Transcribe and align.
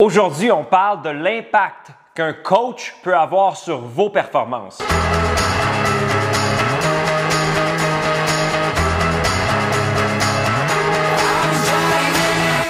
Aujourd'hui, 0.00 0.50
on 0.50 0.64
parle 0.64 1.02
de 1.02 1.10
l'impact 1.10 1.88
qu'un 2.14 2.32
coach 2.32 2.94
peut 3.02 3.14
avoir 3.14 3.54
sur 3.54 3.82
vos 3.82 4.08
performances. 4.08 4.78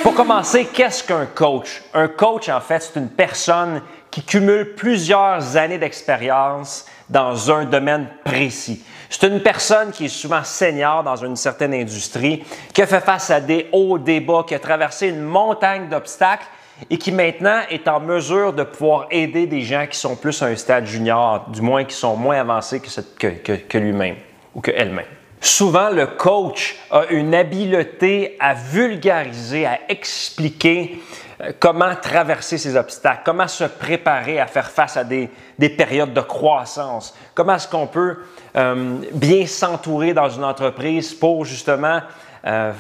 Pour 0.03 0.13
commencer, 0.17 0.65
qu'est-ce 0.65 1.05
qu'un 1.05 1.27
coach? 1.27 1.85
Un 1.95 2.09
coach, 2.09 2.49
en 2.49 2.61
fait, 2.61 2.81
c'est 2.81 2.99
une 2.99 3.11
personne 3.11 3.81
qui 4.11 4.25
cumule 4.25 4.75
plusieurs 4.75 5.57
années 5.57 5.79
d'expérience 5.79 6.85
dans 7.09 7.53
un 7.53 7.65
domaine 7.65 8.09
précis. 8.25 8.85
C'est 9.09 9.29
une 9.29 9.41
personne 9.41 9.93
qui 9.93 10.07
est 10.07 10.09
souvent 10.09 10.43
senior 10.43 11.05
dans 11.05 11.15
une 11.15 11.37
certaine 11.37 11.75
industrie, 11.75 12.45
qui 12.75 12.83
a 12.83 12.89
fait 12.89 13.01
face 13.01 13.31
à 13.31 13.41
des 13.41 13.69
hauts, 13.71 13.99
des 13.99 14.19
bas, 14.19 14.43
qui 14.45 14.57
a 14.57 14.59
traversé 14.59 15.11
une 15.11 15.23
montagne 15.23 15.89
d'obstacles 15.89 16.49
et 16.89 16.99
qui 16.99 17.13
maintenant 17.13 17.61
est 17.71 17.89
en 17.89 18.01
mesure 18.01 18.53
de 18.53 18.63
pouvoir 18.63 19.07
aider 19.11 19.47
des 19.47 19.63
gens 19.63 19.87
qui 19.87 19.99
sont 19.99 20.17
plus 20.17 20.43
à 20.43 20.47
un 20.47 20.57
stade 20.57 20.87
junior, 20.87 21.47
du 21.51 21.61
moins 21.61 21.85
qui 21.85 21.95
sont 21.95 22.17
moins 22.17 22.41
avancés 22.41 22.81
que, 22.81 23.79
lui-même 23.79 24.17
ou 24.55 24.61
qu'elle-même. 24.61 25.07
Souvent, 25.41 25.89
le 25.89 26.07
coach 26.07 26.77
a 26.91 27.07
une 27.11 27.35
habileté 27.35 28.37
à 28.39 28.53
vulgariser, 28.53 29.65
à 29.65 29.79
expliquer 29.89 31.01
euh, 31.41 31.53
comment 31.59 31.95
traverser 31.95 32.59
ces 32.59 32.77
obstacles, 32.77 33.23
comment 33.25 33.49
se 33.49 33.65
préparer 33.65 34.39
à 34.39 34.47
faire 34.47 34.71
face 34.71 34.99
à 34.99 35.05
des, 35.05 35.31
périodes 35.59 36.13
de 36.13 36.21
croissance, 36.21 37.17
comment 37.35 37.55
est-ce 37.55 37.69
qu'on 37.69 37.87
peut 37.87 38.19
euh, 38.57 38.99
bien 39.15 39.47
s'entourer 39.47 40.13
dans 40.13 40.29
une 40.29 40.45
entreprise 40.45 41.15
pour 41.15 41.47
justement 41.47 42.01
euh, 42.47 42.73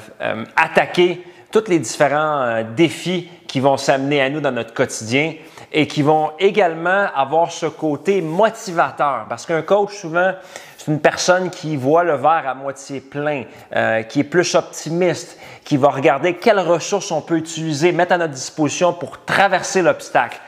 attaquer 0.54 1.24
tous 1.50 1.64
les 1.68 1.78
différents 1.78 2.62
défis 2.76 3.28
qui 3.50 3.58
vont 3.58 3.76
s'amener 3.76 4.22
à 4.22 4.30
nous 4.30 4.40
dans 4.40 4.52
notre 4.52 4.72
quotidien 4.72 5.34
et 5.72 5.88
qui 5.88 6.02
vont 6.02 6.30
également 6.38 7.08
avoir 7.16 7.50
ce 7.50 7.66
côté 7.66 8.22
motivateur. 8.22 9.26
Parce 9.28 9.44
qu'un 9.44 9.62
coach, 9.62 9.96
souvent, 9.96 10.34
c'est 10.78 10.88
une 10.88 11.00
personne 11.00 11.50
qui 11.50 11.76
voit 11.76 12.04
le 12.04 12.14
verre 12.14 12.44
à 12.46 12.54
moitié 12.54 13.00
plein, 13.00 13.42
euh, 13.74 14.02
qui 14.04 14.20
est 14.20 14.24
plus 14.24 14.54
optimiste, 14.54 15.36
qui 15.64 15.76
va 15.76 15.88
regarder 15.88 16.34
quelles 16.34 16.60
ressources 16.60 17.10
on 17.10 17.22
peut 17.22 17.38
utiliser, 17.38 17.90
mettre 17.90 18.12
à 18.12 18.18
notre 18.18 18.34
disposition 18.34 18.92
pour 18.92 19.24
traverser 19.24 19.82
l'obstacle. 19.82 20.38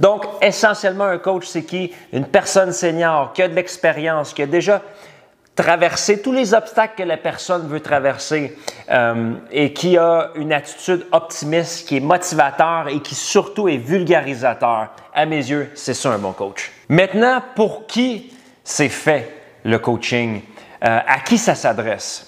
Donc, 0.00 0.24
essentiellement, 0.42 1.04
un 1.04 1.18
coach, 1.18 1.46
c'est 1.46 1.62
qui? 1.62 1.92
Une 2.12 2.26
personne 2.26 2.72
senior, 2.72 3.32
qui 3.32 3.42
a 3.42 3.48
de 3.48 3.54
l'expérience, 3.54 4.34
qui 4.34 4.42
a 4.42 4.46
déjà 4.46 4.82
traverser 5.54 6.22
tous 6.22 6.32
les 6.32 6.54
obstacles 6.54 6.94
que 6.96 7.02
la 7.02 7.16
personne 7.16 7.68
veut 7.68 7.80
traverser 7.80 8.56
euh, 8.90 9.34
et 9.50 9.72
qui 9.72 9.98
a 9.98 10.30
une 10.34 10.52
attitude 10.52 11.06
optimiste, 11.12 11.88
qui 11.88 11.98
est 11.98 12.00
motivateur 12.00 12.88
et 12.88 13.00
qui 13.00 13.14
surtout 13.14 13.68
est 13.68 13.76
vulgarisateur. 13.76 14.88
À 15.12 15.26
mes 15.26 15.36
yeux, 15.36 15.70
c'est 15.74 15.94
ça 15.94 16.10
un 16.10 16.18
bon 16.18 16.32
coach. 16.32 16.70
Maintenant, 16.88 17.42
pour 17.54 17.86
qui 17.86 18.32
c'est 18.64 18.88
fait 18.88 19.34
le 19.64 19.78
coaching? 19.78 20.42
Euh, 20.82 20.98
à 21.06 21.20
qui 21.20 21.36
ça 21.36 21.54
s'adresse? 21.54 22.26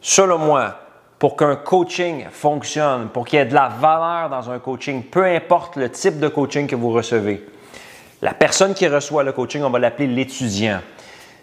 Selon 0.00 0.38
moi, 0.38 0.78
pour 1.18 1.36
qu'un 1.36 1.56
coaching 1.56 2.26
fonctionne, 2.30 3.08
pour 3.08 3.26
qu'il 3.26 3.38
y 3.38 3.42
ait 3.42 3.46
de 3.46 3.54
la 3.54 3.68
valeur 3.68 4.30
dans 4.30 4.50
un 4.50 4.58
coaching, 4.58 5.02
peu 5.02 5.24
importe 5.24 5.76
le 5.76 5.90
type 5.90 6.18
de 6.18 6.28
coaching 6.28 6.66
que 6.66 6.74
vous 6.74 6.90
recevez, 6.90 7.46
la 8.22 8.32
personne 8.32 8.72
qui 8.72 8.88
reçoit 8.88 9.24
le 9.24 9.32
coaching, 9.32 9.62
on 9.62 9.70
va 9.70 9.78
l'appeler 9.78 10.06
l'étudiant 10.06 10.80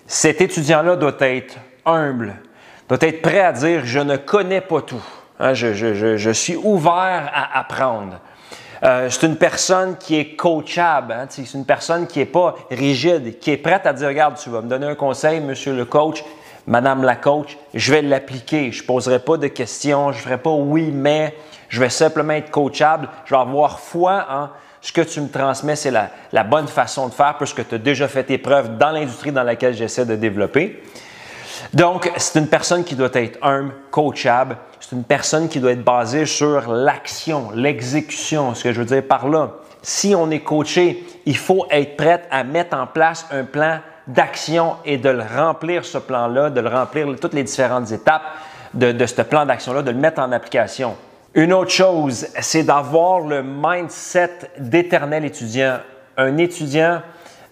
cet 0.09 0.41
étudiant-là 0.41 0.95
doit 0.95 1.15
être 1.19 1.55
humble, 1.85 2.33
doit 2.89 2.97
être 3.01 3.21
prêt 3.21 3.41
à 3.41 3.51
dire 3.51 3.85
je 3.85 3.99
ne 3.99 4.17
connais 4.17 4.59
pas 4.59 4.81
tout. 4.81 5.05
Hein, 5.39 5.53
je, 5.53 6.31
suis 6.31 6.55
ouvert 6.55 7.31
à 7.31 7.59
apprendre. 7.59 8.19
Euh, 8.83 9.07
c'est 9.11 9.27
une 9.27 9.35
personne 9.35 9.97
qui 9.97 10.17
est 10.17 10.35
coachable. 10.35 11.13
Hein, 11.13 11.27
c'est 11.29 11.53
une 11.53 11.65
personne 11.65 12.07
qui 12.07 12.19
n'est 12.19 12.25
pas 12.25 12.55
rigide, 12.71 13.37
qui 13.37 13.51
est 13.51 13.57
prête 13.57 13.85
à 13.85 13.93
dire 13.93 14.07
Regarde, 14.07 14.35
tu 14.35 14.49
vas 14.49 14.61
me 14.61 14.67
donner 14.67 14.87
un 14.87 14.95
conseil, 14.95 15.41
monsieur 15.41 15.75
le 15.75 15.85
coach, 15.85 16.23
madame 16.65 17.03
la 17.03 17.15
coach, 17.15 17.55
je 17.75 17.91
vais 17.91 18.01
l'appliquer. 18.01 18.71
Je 18.71 18.81
ne 18.81 18.87
poserai 18.87 19.19
pas 19.19 19.37
de 19.37 19.47
questions, 19.47 20.11
je 20.11 20.17
ne 20.17 20.23
ferai 20.23 20.37
pas 20.39 20.49
oui, 20.49 20.89
mais 20.91 21.35
je 21.67 21.79
vais 21.79 21.89
simplement 21.89 22.33
être 22.33 22.49
coachable. 22.49 23.09
Je 23.25 23.35
vais 23.35 23.41
avoir 23.41 23.79
foi 23.79 24.25
ce 24.81 24.93
que 24.93 25.01
tu 25.01 25.19
me 25.21 25.29
transmets, 25.29 25.75
c'est 25.75 25.91
la, 25.91 26.43
bonne 26.43 26.67
façon 26.67 27.07
de 27.07 27.13
faire 27.13 27.35
puisque 27.37 27.67
tu 27.67 27.75
as 27.75 27.79
déjà 27.79 28.07
fait 28.07 28.23
tes 28.23 28.37
preuves 28.37 28.77
dans 28.77 28.91
l'industrie 28.91 29.31
dans 29.31 29.43
laquelle 29.43 29.73
j'essaie 29.73 30.05
de 30.05 30.15
développer. 30.15 30.81
Donc, 31.73 32.09
c'est 32.15 32.39
une 32.39 32.47
personne 32.47 32.83
qui 32.83 32.95
doit 32.95 33.09
être 33.13 33.37
humble, 33.41 33.73
coachable. 33.91 34.57
C'est 34.79 34.95
une 34.95 35.03
personne 35.03 35.49
qui 35.49 35.59
doit 35.59 35.71
être 35.71 35.83
basée 35.83 36.25
sur 36.25 36.71
l'action, 36.71 37.51
l'exécution. 37.53 38.55
Ce 38.55 38.63
que 38.63 38.73
je 38.73 38.79
veux 38.79 38.85
dire 38.85 39.03
par 39.03 39.27
là, 39.27 39.51
si 39.81 40.15
on 40.15 40.31
est 40.31 40.39
coaché, 40.39 41.03
il 41.25 41.37
faut 41.37 41.65
être 41.69 41.97
prêt 41.97 42.23
à 42.31 42.43
mettre 42.43 42.77
en 42.77 42.87
place 42.87 43.27
un 43.31 43.43
plan 43.43 43.79
d'action 44.07 44.77
et 44.85 44.97
de 44.97 45.09
le 45.09 45.23
remplir, 45.23 45.85
ce 45.85 45.97
plan-là, 45.97 46.49
de 46.49 46.61
le 46.61 46.69
remplir 46.69 47.07
toutes 47.19 47.33
les 47.33 47.43
différentes 47.43 47.91
étapes 47.91 48.23
de, 48.73 48.91
de 48.91 49.05
ce 49.05 49.21
plan 49.21 49.45
d'action-là, 49.45 49.81
de 49.81 49.91
le 49.91 49.97
mettre 49.97 50.21
en 50.21 50.31
application. 50.31 50.95
Une 51.35 51.53
autre 51.53 51.71
chose, 51.71 52.27
c'est 52.39 52.63
d'avoir 52.63 53.19
le 53.19 53.43
mindset 53.43 54.51
d'éternel 54.57 55.25
étudiant. 55.25 55.77
Un 56.17 56.37
étudiant, 56.37 57.01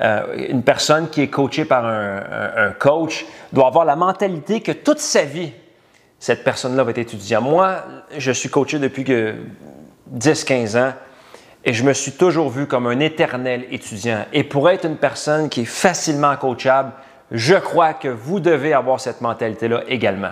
euh, 0.02 0.48
une 0.50 0.64
personne 0.64 1.10
qui 1.10 1.22
est 1.22 1.28
coachée 1.28 1.64
par 1.64 1.86
un, 1.86 2.72
coach, 2.80 3.26
doit 3.54 3.68
avoir 3.68 3.86
la 3.86 3.96
mentalité 3.96 4.62
que 4.62 4.72
toute 4.72 5.00
sa 5.00 5.24
vie, 5.24 5.52
cette 6.20 6.44
personne-là 6.44 6.84
va 6.84 6.90
être 6.90 6.98
étudiant. 6.98 7.42
Moi, 7.42 7.76
je 8.18 8.32
suis 8.32 8.50
coaché 8.50 8.80
depuis 8.80 9.06
10-15 10.12 10.78
ans 10.80 10.94
et 11.64 11.74
je 11.74 11.84
me 11.84 11.94
suis 11.94 12.14
toujours 12.14 12.50
vu 12.50 12.66
comme 12.66 12.88
un 12.88 13.00
éternel 13.00 13.66
étudiant. 13.70 14.26
Et 14.34 14.44
pour 14.44 14.70
être 14.72 14.86
une 14.86 14.98
personne 14.98 15.50
qui 15.50 15.62
est 15.62 15.66
facilement 15.66 16.36
coachable, 16.36 16.94
je 17.30 17.56
crois 17.56 17.94
que 17.94 18.08
vous 18.08 18.40
devez 18.40 18.74
avoir 18.74 19.00
cette 19.00 19.22
mentalité-là 19.22 19.84
également. 19.88 20.32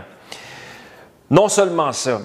Non 1.29 1.47
seulement 1.47 1.91
ça, 1.91 2.21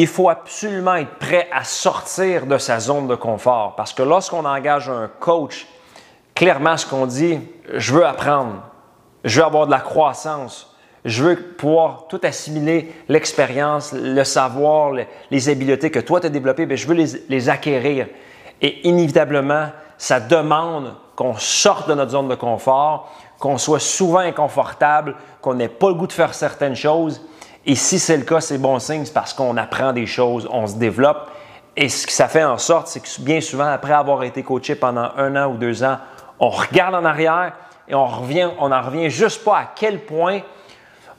il 0.00 0.06
faut 0.06 0.28
absolument 0.28 0.94
être 0.94 1.16
prêt 1.18 1.48
à 1.52 1.64
sortir 1.64 2.46
de 2.46 2.56
sa 2.58 2.78
zone 2.78 3.08
de 3.08 3.16
confort. 3.16 3.74
Parce 3.74 3.92
que 3.92 4.04
lorsqu'on 4.04 4.44
engage 4.44 4.88
un 4.88 5.10
coach, 5.18 5.66
clairement 6.36 6.76
ce 6.76 6.86
qu'on 6.86 7.06
dit, 7.06 7.40
je 7.74 7.92
veux 7.92 8.06
apprendre, 8.06 8.62
je 9.24 9.40
veux 9.40 9.46
avoir 9.46 9.66
de 9.66 9.72
la 9.72 9.80
croissance, 9.80 10.72
je 11.04 11.24
veux 11.24 11.36
pouvoir 11.36 12.06
tout 12.08 12.20
assimiler, 12.22 12.94
l'expérience, 13.08 13.92
le 13.92 14.22
savoir, 14.22 14.92
les 15.30 15.48
habiletés 15.48 15.90
que 15.90 15.98
toi 15.98 16.20
tu 16.20 16.26
as 16.26 16.30
développées, 16.30 16.66
mais 16.66 16.76
je 16.76 16.86
veux 16.86 16.94
les, 16.94 17.24
les 17.28 17.48
acquérir. 17.48 18.06
Et 18.62 18.86
inévitablement, 18.86 19.70
ça 19.96 20.20
demande 20.20 20.94
qu'on 21.16 21.34
sorte 21.34 21.88
de 21.88 21.94
notre 21.94 22.12
zone 22.12 22.28
de 22.28 22.36
confort, 22.36 23.12
qu'on 23.40 23.58
soit 23.58 23.80
souvent 23.80 24.18
inconfortable, 24.18 25.16
qu'on 25.40 25.54
n'ait 25.54 25.68
pas 25.68 25.88
le 25.88 25.94
goût 25.94 26.06
de 26.06 26.12
faire 26.12 26.34
certaines 26.34 26.76
choses 26.76 27.20
et 27.66 27.74
si 27.74 27.98
c'est 27.98 28.16
le 28.16 28.24
cas, 28.24 28.40
c'est 28.40 28.58
bon 28.58 28.78
signe, 28.78 29.04
c'est 29.04 29.12
parce 29.12 29.34
qu'on 29.34 29.56
apprend 29.56 29.92
des 29.92 30.06
choses, 30.06 30.48
on 30.50 30.66
se 30.66 30.76
développe. 30.76 31.30
Et 31.76 31.88
ce 31.88 32.06
que 32.06 32.12
ça 32.12 32.28
fait 32.28 32.44
en 32.44 32.58
sorte, 32.58 32.88
c'est 32.88 33.00
que 33.00 33.08
bien 33.20 33.40
souvent, 33.40 33.66
après 33.66 33.92
avoir 33.92 34.22
été 34.24 34.42
coaché 34.42 34.74
pendant 34.74 35.10
un 35.16 35.36
an 35.36 35.52
ou 35.52 35.56
deux 35.56 35.84
ans, 35.84 35.98
on 36.40 36.48
regarde 36.48 36.94
en 36.94 37.04
arrière 37.04 37.52
et 37.88 37.94
on 37.94 38.06
revient, 38.06 38.48
on 38.58 38.70
n'en 38.70 38.82
revient 38.82 39.10
juste 39.10 39.44
pas 39.44 39.58
à 39.58 39.72
quel 39.74 40.00
point 40.00 40.40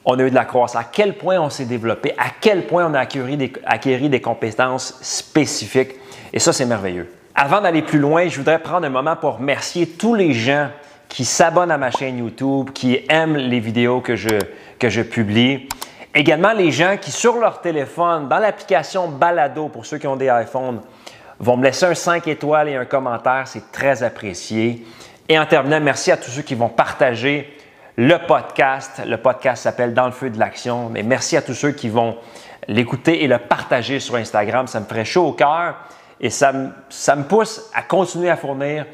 on 0.04 0.18
a 0.18 0.22
eu 0.22 0.30
de 0.30 0.34
la 0.34 0.44
croissance, 0.44 0.80
à 0.80 0.88
quel 0.90 1.16
point 1.16 1.38
on 1.38 1.50
s'est 1.50 1.66
développé, 1.66 2.14
à 2.18 2.30
quel 2.40 2.66
point 2.66 2.86
on 2.86 2.94
a 2.94 3.00
acquis 3.00 3.36
des, 3.36 3.52
acquis 3.64 4.08
des 4.08 4.20
compétences 4.20 4.98
spécifiques. 5.02 5.92
Et 6.32 6.38
ça, 6.38 6.52
c'est 6.52 6.66
merveilleux. 6.66 7.12
Avant 7.34 7.60
d'aller 7.60 7.82
plus 7.82 7.98
loin, 7.98 8.28
je 8.28 8.38
voudrais 8.38 8.58
prendre 8.58 8.86
un 8.86 8.90
moment 8.90 9.16
pour 9.16 9.36
remercier 9.36 9.86
tous 9.86 10.14
les 10.14 10.32
gens 10.32 10.68
qui 11.08 11.24
s'abonnent 11.24 11.70
à 11.70 11.78
ma 11.78 11.90
chaîne 11.90 12.18
YouTube, 12.18 12.70
qui 12.72 13.00
aiment 13.08 13.36
les 13.36 13.60
vidéos 13.60 14.00
que 14.00 14.16
je, 14.16 14.38
que 14.78 14.88
je 14.88 15.02
publie. 15.02 15.68
Également, 16.14 16.52
les 16.52 16.72
gens 16.72 16.96
qui, 17.00 17.12
sur 17.12 17.36
leur 17.36 17.60
téléphone, 17.60 18.28
dans 18.28 18.38
l'application 18.38 19.08
Balado, 19.08 19.68
pour 19.68 19.86
ceux 19.86 19.98
qui 19.98 20.08
ont 20.08 20.16
des 20.16 20.26
iPhones, 20.26 20.80
vont 21.38 21.56
me 21.56 21.64
laisser 21.64 21.86
un 21.86 21.94
5 21.94 22.26
étoiles 22.26 22.68
et 22.68 22.76
un 22.76 22.84
commentaire. 22.84 23.46
C'est 23.46 23.70
très 23.70 24.02
apprécié. 24.02 24.84
Et 25.28 25.38
en 25.38 25.46
terminant, 25.46 25.80
merci 25.80 26.10
à 26.10 26.16
tous 26.16 26.30
ceux 26.30 26.42
qui 26.42 26.56
vont 26.56 26.68
partager 26.68 27.56
le 27.96 28.16
podcast. 28.26 29.00
Le 29.06 29.16
podcast 29.16 29.62
s'appelle 29.62 29.94
Dans 29.94 30.06
le 30.06 30.12
feu 30.12 30.30
de 30.30 30.38
l'action. 30.38 30.88
Mais 30.90 31.02
merci 31.02 31.36
à 31.36 31.42
tous 31.42 31.54
ceux 31.54 31.70
qui 31.70 31.88
vont 31.88 32.16
l'écouter 32.66 33.22
et 33.22 33.28
le 33.28 33.38
partager 33.38 34.00
sur 34.00 34.16
Instagram. 34.16 34.66
Ça 34.66 34.80
me 34.80 34.86
ferait 34.86 35.04
chaud 35.04 35.28
au 35.28 35.32
cœur 35.32 35.76
et 36.20 36.30
ça 36.30 36.52
me, 36.52 37.22
pousse 37.22 37.70
à 37.74 37.82
continuer 37.82 38.28
à 38.28 38.36
fournir 38.36 38.84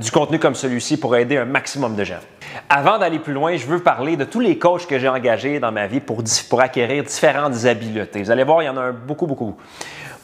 du 0.00 0.10
contenu 0.10 0.38
comme 0.38 0.54
celui-ci 0.54 0.98
pour 0.98 1.14
aider 1.16 1.36
un 1.36 1.44
maximum 1.44 1.94
de 1.94 2.04
gens. 2.04 2.20
Avant 2.70 2.98
d'aller 2.98 3.18
plus 3.18 3.34
loin, 3.34 3.56
je 3.56 3.66
veux 3.66 3.80
parler 3.80 4.16
de 4.16 4.24
tous 4.24 4.40
les 4.40 4.58
coachs 4.58 4.86
que 4.86 4.98
j'ai 4.98 5.08
engagés 5.08 5.60
dans 5.60 5.72
ma 5.72 5.86
vie 5.86 6.00
pour, 6.00 6.22
acquérir 6.60 7.04
différentes 7.04 7.64
habiletés. 7.64 8.22
Vous 8.22 8.30
allez 8.30 8.44
voir, 8.44 8.62
il 8.62 8.66
y 8.66 8.68
en 8.68 8.76
a 8.76 8.92
beaucoup, 8.92 9.26
beaucoup. 9.26 9.56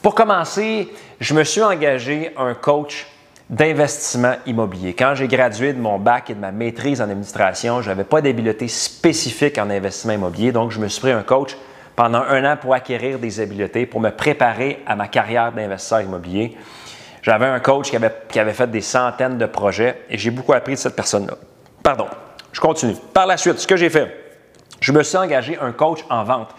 Pour 0.00 0.14
commencer, 0.14 0.92
je 1.20 1.34
me 1.34 1.44
suis 1.44 1.62
engagé 1.62 2.32
un 2.36 2.54
coach 2.54 3.06
d'investissement 3.50 4.34
immobilier. 4.46 4.94
Quand 4.94 5.14
j'ai 5.14 5.28
gradué 5.28 5.74
de 5.74 5.80
mon 5.80 5.98
bac 5.98 6.30
et 6.30 6.34
de 6.34 6.40
ma 6.40 6.50
maîtrise 6.50 7.00
en 7.02 7.04
administration, 7.04 7.82
je 7.82 7.90
n'avais 7.90 8.04
pas 8.04 8.22
d'habileté 8.22 8.68
spécifique 8.68 9.58
en 9.58 9.68
investissement 9.68 10.14
immobilier, 10.14 10.52
donc 10.52 10.70
je 10.70 10.80
me 10.80 10.88
suis 10.88 11.00
pris 11.00 11.12
un 11.12 11.22
coach 11.22 11.56
pendant 11.96 12.22
un 12.22 12.44
an 12.44 12.56
pour 12.56 12.74
acquérir 12.74 13.18
des 13.18 13.40
habiletés, 13.40 13.86
pour 13.86 14.00
me 14.00 14.10
préparer 14.10 14.82
à 14.86 14.96
ma 14.96 15.08
carrière 15.08 15.52
d'investisseur 15.52 16.00
immobilier. 16.02 16.56
J'avais 17.22 17.46
un 17.46 17.60
coach 17.60 17.90
qui 17.90 17.96
avait, 17.96 18.12
qui 18.28 18.38
avait 18.38 18.52
fait 18.52 18.70
des 18.70 18.80
centaines 18.80 19.38
de 19.38 19.46
projets 19.46 20.02
et 20.10 20.18
j'ai 20.18 20.30
beaucoup 20.30 20.52
appris 20.52 20.74
de 20.74 20.78
cette 20.78 20.96
personne-là. 20.96 21.34
Pardon, 21.82 22.06
je 22.52 22.60
continue. 22.60 22.96
Par 23.12 23.26
la 23.26 23.36
suite, 23.36 23.58
ce 23.58 23.66
que 23.66 23.76
j'ai 23.76 23.90
fait, 23.90 24.14
je 24.80 24.92
me 24.92 25.02
suis 25.02 25.16
engagé 25.16 25.58
un 25.60 25.72
coach 25.72 26.00
en 26.10 26.24
vente. 26.24 26.50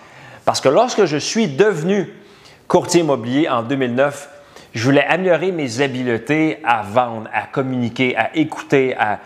Parce 0.46 0.62
que 0.62 0.70
lorsque 0.70 1.06
je 1.06 1.18
suis 1.18 1.48
devenu 1.48 2.10
courtier 2.68 3.02
immobilier 3.02 3.50
en 3.50 3.64
2009, 3.64 4.30
je 4.74 4.84
voulais 4.84 5.06
améliorer 5.06 5.52
mes 5.52 5.82
habiletés 5.82 6.60
à 6.64 6.82
vendre, 6.82 7.30
à 7.34 7.44
communiquer, 7.44 8.16
à 8.18 8.36
écouter, 8.36 8.96
à 8.98 9.20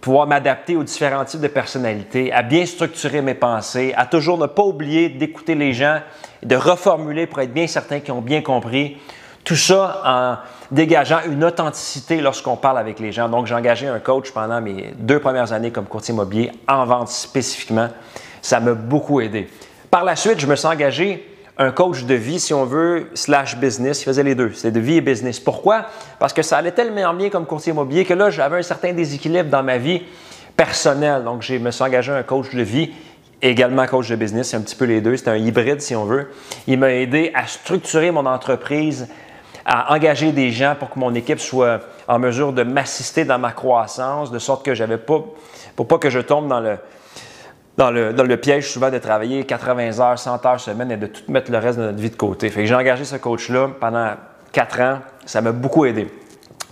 pouvoir 0.00 0.26
m'adapter 0.26 0.76
aux 0.76 0.82
différents 0.82 1.24
types 1.24 1.40
de 1.40 1.48
personnalités, 1.48 2.32
à 2.32 2.42
bien 2.42 2.66
structurer 2.66 3.22
mes 3.22 3.34
pensées, 3.34 3.94
à 3.96 4.06
toujours 4.06 4.38
ne 4.38 4.46
pas 4.46 4.62
oublier 4.62 5.08
d'écouter 5.08 5.54
les 5.54 5.72
gens, 5.72 6.00
de 6.42 6.56
reformuler 6.56 7.26
pour 7.26 7.40
être 7.40 7.52
bien 7.52 7.66
certain 7.66 8.00
qu'ils 8.00 8.12
ont 8.12 8.20
bien 8.20 8.42
compris. 8.42 8.98
Tout 9.44 9.56
ça 9.56 10.00
en 10.04 10.36
dégageant 10.74 11.18
une 11.30 11.44
authenticité 11.44 12.20
lorsqu'on 12.20 12.56
parle 12.56 12.78
avec 12.78 12.98
les 12.98 13.12
gens. 13.12 13.28
Donc, 13.28 13.46
j'ai 13.46 13.54
engagé 13.54 13.86
un 13.86 14.00
coach 14.00 14.30
pendant 14.32 14.60
mes 14.60 14.94
deux 14.96 15.20
premières 15.20 15.52
années 15.52 15.70
comme 15.70 15.84
courtier 15.84 16.14
immobilier 16.14 16.50
en 16.66 16.86
vente 16.86 17.08
spécifiquement. 17.08 17.88
Ça 18.40 18.60
m'a 18.60 18.72
beaucoup 18.72 19.20
aidé. 19.20 19.48
Par 19.90 20.02
la 20.02 20.16
suite, 20.16 20.40
je 20.40 20.46
me 20.46 20.56
suis 20.56 20.66
engagé 20.66 21.33
un 21.56 21.70
coach 21.70 22.04
de 22.04 22.14
vie, 22.14 22.40
si 22.40 22.52
on 22.52 22.64
veut, 22.64 23.08
slash 23.14 23.56
business. 23.56 24.02
Il 24.02 24.04
faisait 24.06 24.22
les 24.22 24.34
deux. 24.34 24.52
C'était 24.52 24.72
de 24.72 24.80
vie 24.80 24.96
et 24.96 25.00
business. 25.00 25.38
Pourquoi? 25.38 25.86
Parce 26.18 26.32
que 26.32 26.42
ça 26.42 26.58
allait 26.58 26.72
tellement 26.72 27.14
bien 27.14 27.30
comme 27.30 27.46
courtier 27.46 27.72
immobilier 27.72 28.04
que 28.04 28.14
là, 28.14 28.30
j'avais 28.30 28.58
un 28.58 28.62
certain 28.62 28.92
déséquilibre 28.92 29.50
dans 29.50 29.62
ma 29.62 29.78
vie 29.78 30.02
personnelle. 30.56 31.22
Donc, 31.24 31.42
je 31.42 31.54
me 31.54 31.70
suis 31.70 31.84
engagé 31.84 32.12
un 32.12 32.22
coach 32.24 32.52
de 32.54 32.62
vie, 32.62 32.92
également 33.40 33.86
coach 33.86 34.08
de 34.08 34.16
business. 34.16 34.50
C'est 34.50 34.56
un 34.56 34.62
petit 34.62 34.76
peu 34.76 34.84
les 34.84 35.00
deux. 35.00 35.16
C'est 35.16 35.28
un 35.28 35.36
hybride, 35.36 35.80
si 35.80 35.94
on 35.94 36.04
veut. 36.04 36.30
Il 36.66 36.78
m'a 36.78 36.92
aidé 36.92 37.30
à 37.34 37.46
structurer 37.46 38.10
mon 38.10 38.26
entreprise, 38.26 39.08
à 39.64 39.94
engager 39.94 40.32
des 40.32 40.50
gens 40.50 40.74
pour 40.78 40.90
que 40.90 40.98
mon 40.98 41.14
équipe 41.14 41.38
soit 41.38 41.80
en 42.08 42.18
mesure 42.18 42.52
de 42.52 42.64
m'assister 42.64 43.24
dans 43.24 43.38
ma 43.38 43.52
croissance, 43.52 44.32
de 44.32 44.38
sorte 44.40 44.64
que 44.64 44.74
j'avais 44.74 44.98
pas, 44.98 45.24
pour 45.76 45.86
pas 45.86 45.98
que 45.98 46.10
je 46.10 46.18
tombe 46.18 46.48
dans 46.48 46.60
le, 46.60 46.78
dans 47.76 47.90
le, 47.90 48.36
piège 48.36 48.70
souvent 48.70 48.90
de 48.90 48.98
travailler 48.98 49.44
80 49.44 50.00
heures, 50.00 50.18
100 50.18 50.46
heures 50.46 50.60
semaine 50.60 50.92
et 50.92 50.96
de 50.96 51.06
tout 51.06 51.22
mettre 51.28 51.50
le 51.50 51.58
reste 51.58 51.78
de 51.78 51.84
notre 51.84 51.98
vie 51.98 52.10
de 52.10 52.16
côté. 52.16 52.48
Fait 52.50 52.60
que 52.60 52.66
j'ai 52.66 52.74
engagé 52.74 53.04
ce 53.04 53.16
coach-là 53.16 53.70
pendant 53.80 54.12
4 54.52 54.80
ans. 54.80 54.98
Ça 55.26 55.40
m'a 55.40 55.52
beaucoup 55.52 55.84
aidé. 55.84 56.08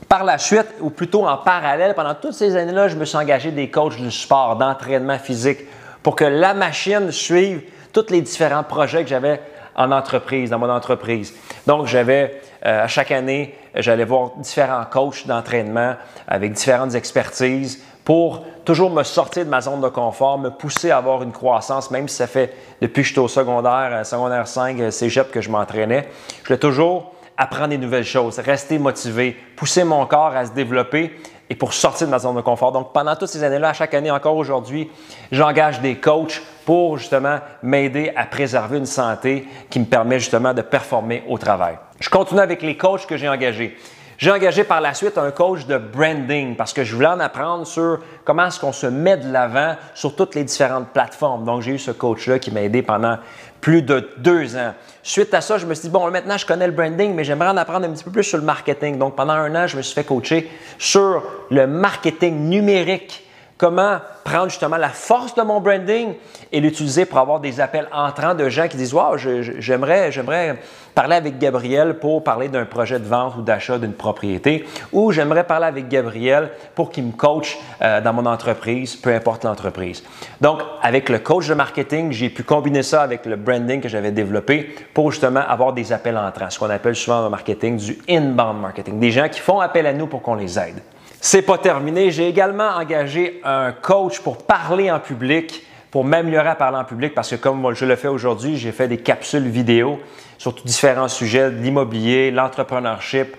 Par 0.08 0.24
la 0.24 0.38
suite, 0.38 0.66
ou 0.80 0.90
plutôt 0.90 1.26
en 1.26 1.38
parallèle, 1.38 1.94
pendant 1.94 2.14
toutes 2.14 2.34
ces 2.34 2.54
années-là, 2.56 2.88
je 2.88 2.96
me 2.96 3.04
suis 3.04 3.16
engagé 3.16 3.50
des 3.50 3.70
coachs 3.70 3.96
du 3.96 4.10
sport, 4.10 4.56
d'entraînement 4.56 5.18
physique, 5.18 5.60
pour 6.02 6.16
que 6.16 6.24
la 6.24 6.54
machine 6.54 7.10
suive 7.10 7.62
tous 7.92 8.10
les 8.10 8.20
différents 8.20 8.62
projets 8.62 9.02
que 9.02 9.08
j'avais 9.08 9.40
en 9.74 9.90
entreprise, 9.90 10.50
dans 10.50 10.58
mon 10.58 10.70
entreprise. 10.70 11.34
Donc, 11.66 11.86
j'avais, 11.86 12.40
euh, 12.66 12.84
à 12.84 12.88
chaque 12.88 13.10
année, 13.10 13.54
j'allais 13.74 14.04
voir 14.04 14.32
différents 14.36 14.84
coachs 14.90 15.26
d'entraînement 15.26 15.94
avec 16.28 16.52
différentes 16.52 16.94
expertises 16.94 17.82
pour 18.04 18.44
toujours 18.64 18.90
me 18.90 19.02
sortir 19.02 19.44
de 19.44 19.50
ma 19.50 19.60
zone 19.60 19.80
de 19.80 19.88
confort, 19.88 20.38
me 20.38 20.50
pousser 20.50 20.90
à 20.90 20.98
avoir 20.98 21.22
une 21.22 21.32
croissance, 21.32 21.90
même 21.90 22.08
si 22.08 22.16
ça 22.16 22.26
fait 22.26 22.54
depuis 22.80 23.02
que 23.02 23.08
j'étais 23.08 23.20
au 23.20 23.28
secondaire, 23.28 23.90
euh, 23.92 24.04
secondaire 24.04 24.48
5, 24.48 24.80
euh, 24.80 24.90
cégep 24.90 25.30
que 25.30 25.40
je 25.40 25.50
m'entraînais. 25.50 26.08
Je 26.42 26.48
voulais 26.48 26.58
toujours 26.58 27.12
apprendre 27.36 27.68
des 27.68 27.78
nouvelles 27.78 28.04
choses, 28.04 28.38
rester 28.38 28.78
motivé, 28.78 29.36
pousser 29.56 29.84
mon 29.84 30.04
corps 30.06 30.34
à 30.36 30.46
se 30.46 30.52
développer 30.52 31.18
et 31.48 31.54
pour 31.54 31.72
sortir 31.72 32.06
de 32.06 32.12
ma 32.12 32.18
zone 32.18 32.36
de 32.36 32.40
confort. 32.40 32.72
Donc, 32.72 32.92
pendant 32.92 33.14
toutes 33.14 33.28
ces 33.28 33.42
années-là, 33.44 33.70
à 33.70 33.72
chaque 33.72 33.94
année, 33.94 34.10
encore 34.10 34.36
aujourd'hui, 34.36 34.90
j'engage 35.30 35.80
des 35.80 35.96
coachs 35.96 36.42
pour 36.64 36.98
justement 36.98 37.38
m'aider 37.62 38.12
à 38.16 38.24
préserver 38.24 38.78
une 38.78 38.86
santé 38.86 39.46
qui 39.68 39.80
me 39.80 39.84
permet 39.84 40.18
justement 40.18 40.54
de 40.54 40.62
performer 40.62 41.24
au 41.28 41.38
travail. 41.38 41.76
Je 42.02 42.10
continue 42.10 42.40
avec 42.40 42.62
les 42.62 42.76
coachs 42.76 43.06
que 43.06 43.16
j'ai 43.16 43.28
engagés. 43.28 43.78
J'ai 44.18 44.32
engagé 44.32 44.64
par 44.64 44.80
la 44.80 44.92
suite 44.92 45.18
un 45.18 45.30
coach 45.30 45.66
de 45.66 45.78
branding 45.78 46.56
parce 46.56 46.72
que 46.72 46.82
je 46.82 46.96
voulais 46.96 47.06
en 47.06 47.20
apprendre 47.20 47.64
sur 47.64 48.00
comment 48.24 48.46
est-ce 48.46 48.58
qu'on 48.58 48.72
se 48.72 48.88
met 48.88 49.16
de 49.16 49.32
l'avant 49.32 49.76
sur 49.94 50.16
toutes 50.16 50.34
les 50.34 50.42
différentes 50.42 50.88
plateformes. 50.88 51.44
Donc, 51.44 51.62
j'ai 51.62 51.72
eu 51.72 51.78
ce 51.78 51.92
coach-là 51.92 52.40
qui 52.40 52.50
m'a 52.50 52.62
aidé 52.62 52.82
pendant 52.82 53.18
plus 53.60 53.82
de 53.82 54.10
deux 54.18 54.56
ans. 54.56 54.74
Suite 55.04 55.32
à 55.32 55.40
ça, 55.40 55.58
je 55.58 55.66
me 55.66 55.74
suis 55.74 55.84
dit, 55.84 55.90
bon, 55.90 56.10
maintenant, 56.10 56.36
je 56.36 56.44
connais 56.44 56.66
le 56.66 56.72
branding, 56.72 57.14
mais 57.14 57.22
j'aimerais 57.22 57.50
en 57.50 57.56
apprendre 57.56 57.86
un 57.86 57.92
petit 57.92 58.02
peu 58.02 58.10
plus 58.10 58.24
sur 58.24 58.38
le 58.38 58.44
marketing. 58.44 58.98
Donc, 58.98 59.14
pendant 59.14 59.34
un 59.34 59.54
an, 59.54 59.68
je 59.68 59.76
me 59.76 59.82
suis 59.82 59.94
fait 59.94 60.04
coacher 60.04 60.50
sur 60.78 61.22
le 61.50 61.68
marketing 61.68 62.48
numérique 62.48 63.24
comment 63.62 63.98
prendre 64.24 64.48
justement 64.48 64.76
la 64.76 64.88
force 64.88 65.36
de 65.36 65.42
mon 65.42 65.60
branding 65.60 66.14
et 66.50 66.58
l'utiliser 66.58 67.04
pour 67.04 67.20
avoir 67.20 67.38
des 67.38 67.60
appels 67.60 67.86
entrants 67.92 68.34
de 68.34 68.48
gens 68.48 68.66
qui 68.66 68.76
disent 68.76 68.92
Wow, 68.92 69.16
j'aimerais, 69.16 70.10
j'aimerais 70.10 70.58
parler 70.96 71.14
avec 71.14 71.38
Gabriel 71.38 72.00
pour 72.00 72.24
parler 72.24 72.48
d'un 72.48 72.64
projet 72.64 72.98
de 72.98 73.04
vente 73.04 73.36
ou 73.36 73.42
d'achat 73.42 73.78
d'une 73.78 73.92
propriété, 73.92 74.66
ou 74.92 75.12
j'aimerais 75.12 75.44
parler 75.44 75.66
avec 75.66 75.86
Gabriel 75.86 76.50
pour 76.74 76.90
qu'il 76.90 77.04
me 77.04 77.12
coach 77.12 77.56
euh, 77.80 78.00
dans 78.00 78.12
mon 78.12 78.26
entreprise, 78.26 78.96
peu 78.96 79.14
importe 79.14 79.44
l'entreprise. 79.44 80.02
Donc, 80.40 80.60
avec 80.82 81.08
le 81.08 81.20
coach 81.20 81.46
de 81.46 81.54
marketing, 81.54 82.10
j'ai 82.10 82.30
pu 82.30 82.42
combiner 82.42 82.82
ça 82.82 83.02
avec 83.02 83.26
le 83.26 83.36
branding 83.36 83.80
que 83.80 83.88
j'avais 83.88 84.10
développé 84.10 84.74
pour 84.92 85.12
justement 85.12 85.42
avoir 85.46 85.72
des 85.72 85.92
appels 85.92 86.18
entrants, 86.18 86.50
ce 86.50 86.58
qu'on 86.58 86.68
appelle 86.68 86.96
souvent 86.96 87.22
le 87.22 87.30
marketing 87.30 87.76
du 87.76 87.98
inbound 88.10 88.60
marketing, 88.60 88.98
des 88.98 89.12
gens 89.12 89.28
qui 89.28 89.38
font 89.38 89.60
appel 89.60 89.86
à 89.86 89.92
nous 89.92 90.08
pour 90.08 90.20
qu'on 90.20 90.34
les 90.34 90.58
aide. 90.58 90.82
C'est 91.24 91.42
pas 91.42 91.56
terminé. 91.56 92.10
J'ai 92.10 92.28
également 92.28 92.66
engagé 92.70 93.40
un 93.44 93.70
coach 93.70 94.18
pour 94.18 94.38
parler 94.38 94.90
en 94.90 94.98
public, 94.98 95.64
pour 95.92 96.02
m'améliorer 96.02 96.48
à 96.48 96.56
parler 96.56 96.78
en 96.78 96.84
public 96.84 97.14
parce 97.14 97.30
que 97.30 97.36
comme 97.36 97.74
je 97.74 97.84
le 97.84 97.94
fais 97.94 98.08
aujourd'hui, 98.08 98.56
j'ai 98.56 98.72
fait 98.72 98.88
des 98.88 98.98
capsules 98.98 99.46
vidéo 99.46 100.00
sur 100.36 100.52
différents 100.52 101.06
sujets, 101.06 101.48
l'immobilier, 101.48 102.32
l'entrepreneurship. 102.32 103.36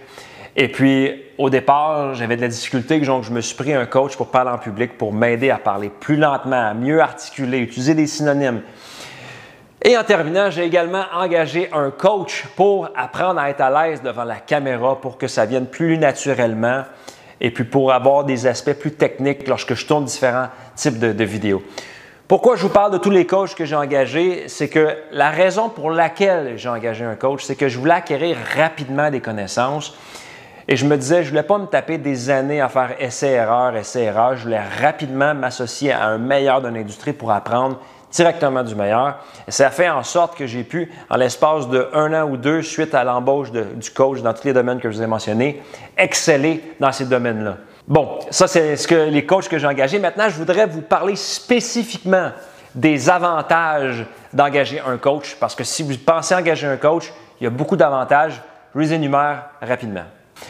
Et 0.56 0.69
puis, 0.69 1.24
au 1.38 1.50
départ, 1.50 2.15
j'avais 2.15 2.38
de 2.38 2.41
la 2.41 2.47
difficulté, 2.47 3.01
donc 3.01 3.25
je 3.25 3.31
me 3.31 3.41
suis 3.41 3.57
pris 3.57 3.74
un 3.74 3.86
coach 3.86 4.15
pour 4.15 4.31
parler 4.31 4.51
en 4.51 4.59
public, 4.59 4.97
pour 4.97 5.12
m'aider 5.12 5.50
à 5.50 5.57
parler 5.57 5.89
plus 5.89 6.15
lentement, 6.15 6.69
à 6.69 6.74
mieux 6.74 7.01
articuler, 7.01 7.57
utiliser 7.57 7.95
des 7.95 8.07
synonymes. 8.07 8.62
Et 9.81 9.97
en 9.97 10.06
terminant, 10.06 10.50
j'ai 10.50 10.63
également 10.63 11.03
engagé 11.13 11.69
un 11.74 11.91
coach 11.91 12.45
pour 12.56 12.88
apprendre 12.95 13.41
à 13.41 13.50
être 13.50 13.59
à 13.59 13.89
l'aise 13.89 14.01
devant 14.01 14.24
la 14.24 14.38
caméra 14.38 15.01
pour 15.01 15.18
que 15.18 15.27
ça 15.27 15.45
vienne 15.45 15.68
plus 15.68 15.97
naturellement 15.97 16.83
et 17.43 17.51
puis 17.51 17.65
pour 17.65 17.91
avoir 17.91 18.23
des 18.23 18.47
aspects 18.47 18.73
plus 18.73 18.93
techniques 18.93 19.47
lorsque 19.47 19.75
je 19.75 19.85
tourne 19.85 20.05
différents 20.05 20.47
types 20.75 20.97
de, 20.97 21.23
vidéos. 21.23 21.61
Pourquoi 22.27 22.55
je 22.55 22.63
vous 22.63 22.69
parle 22.69 22.93
de 22.93 22.97
tous 22.97 23.09
les 23.09 23.27
coachs 23.27 23.53
que 23.53 23.65
j'ai 23.65 23.75
engagés? 23.75 24.45
C'est 24.47 24.69
que 24.69 24.95
la 25.11 25.29
raison 25.29 25.67
pour 25.67 25.91
laquelle 25.91 26.53
j'ai 26.55 26.69
engagé 26.69 27.03
un 27.03 27.15
coach, 27.15 27.43
c'est 27.43 27.55
que 27.55 27.67
je 27.67 27.77
voulais 27.77 27.93
acquérir 27.93 28.37
rapidement 28.55 29.11
des 29.11 29.19
connaissances. 29.19 29.95
Et 30.69 30.77
je 30.77 30.85
me 30.85 30.95
disais, 30.95 31.17
je 31.17 31.25
ne 31.25 31.29
voulais 31.31 31.43
pas 31.43 31.57
me 31.57 31.65
taper 31.65 31.97
des 31.97 32.29
années 32.29 32.61
à 32.61 32.69
faire 32.69 32.95
essai-erreur, 32.97 33.75
essai-erreur. 33.75 34.38
Je 34.38 34.43
voulais 34.43 34.62
rapidement 34.81 35.35
m'associer 35.35 35.91
à 35.91 36.05
un 36.05 36.17
meilleur 36.17 36.62
de 36.62 36.69
l'industrie 36.69 37.12
pour 37.12 37.31
apprendre 37.31 37.81
directement 38.13 38.63
du 38.63 38.75
meilleur. 38.75 39.17
Et 39.48 39.51
ça 39.51 39.70
fait 39.72 39.89
en 39.89 40.03
sorte 40.03 40.38
que 40.38 40.46
j'ai 40.46 40.63
pu, 40.63 40.91
en 41.10 41.17
l'espace 41.17 41.67
de 41.67 41.89
un 41.93 42.13
an 42.13 42.29
ou 42.29 42.38
deux, 42.38 42.62
suite 42.62 42.93
à 42.93 43.03
l'embauche 43.03 43.51
du 43.51 43.89
coach 43.91 44.22
dans 44.22 44.34
tous 44.34 44.46
les 44.46 44.53
domaines 44.53 44.79
que 44.79 44.89
je 44.89 44.98
vous 44.98 45.03
ai 45.03 45.08
mentionnés, 45.08 45.62
exceller 45.98 46.75
dans 46.79 46.91
ces 46.91 47.05
domaines-là. 47.05 47.58
Bon, 47.88 48.20
ça, 48.29 48.48
c'est 48.48 48.77
ce 48.77 48.88
que 48.88 49.10
les 49.10 49.25
coachs 49.25 49.50
que 49.50 49.58
j'ai 49.58 49.67
engagés. 49.67 50.00
Maintenant, 50.00 50.29
je 50.29 50.38
voudrais 50.38 50.67
vous 50.67 50.82
parler 50.82 51.15
spécifiquement 51.15 52.32
des 52.74 53.10
avantages 53.10 54.05
d'engager 54.32 54.79
un 54.79 54.98
coach, 54.98 55.36
parce 55.39 55.53
que 55.53 55.63
si 55.63 55.84
vous 55.84 55.98
pensez 55.98 56.34
engager 56.34 56.65
un 56.65 56.77
coach, 56.77 57.12
il 57.39 57.43
y 57.43 57.48
a 57.48 57.50
beaucoup 57.50 57.75
d'avantages. 57.75 58.41
Je 58.74 58.79
les 58.79 58.93
énumère 58.93 59.50
rapidement. 59.62 60.05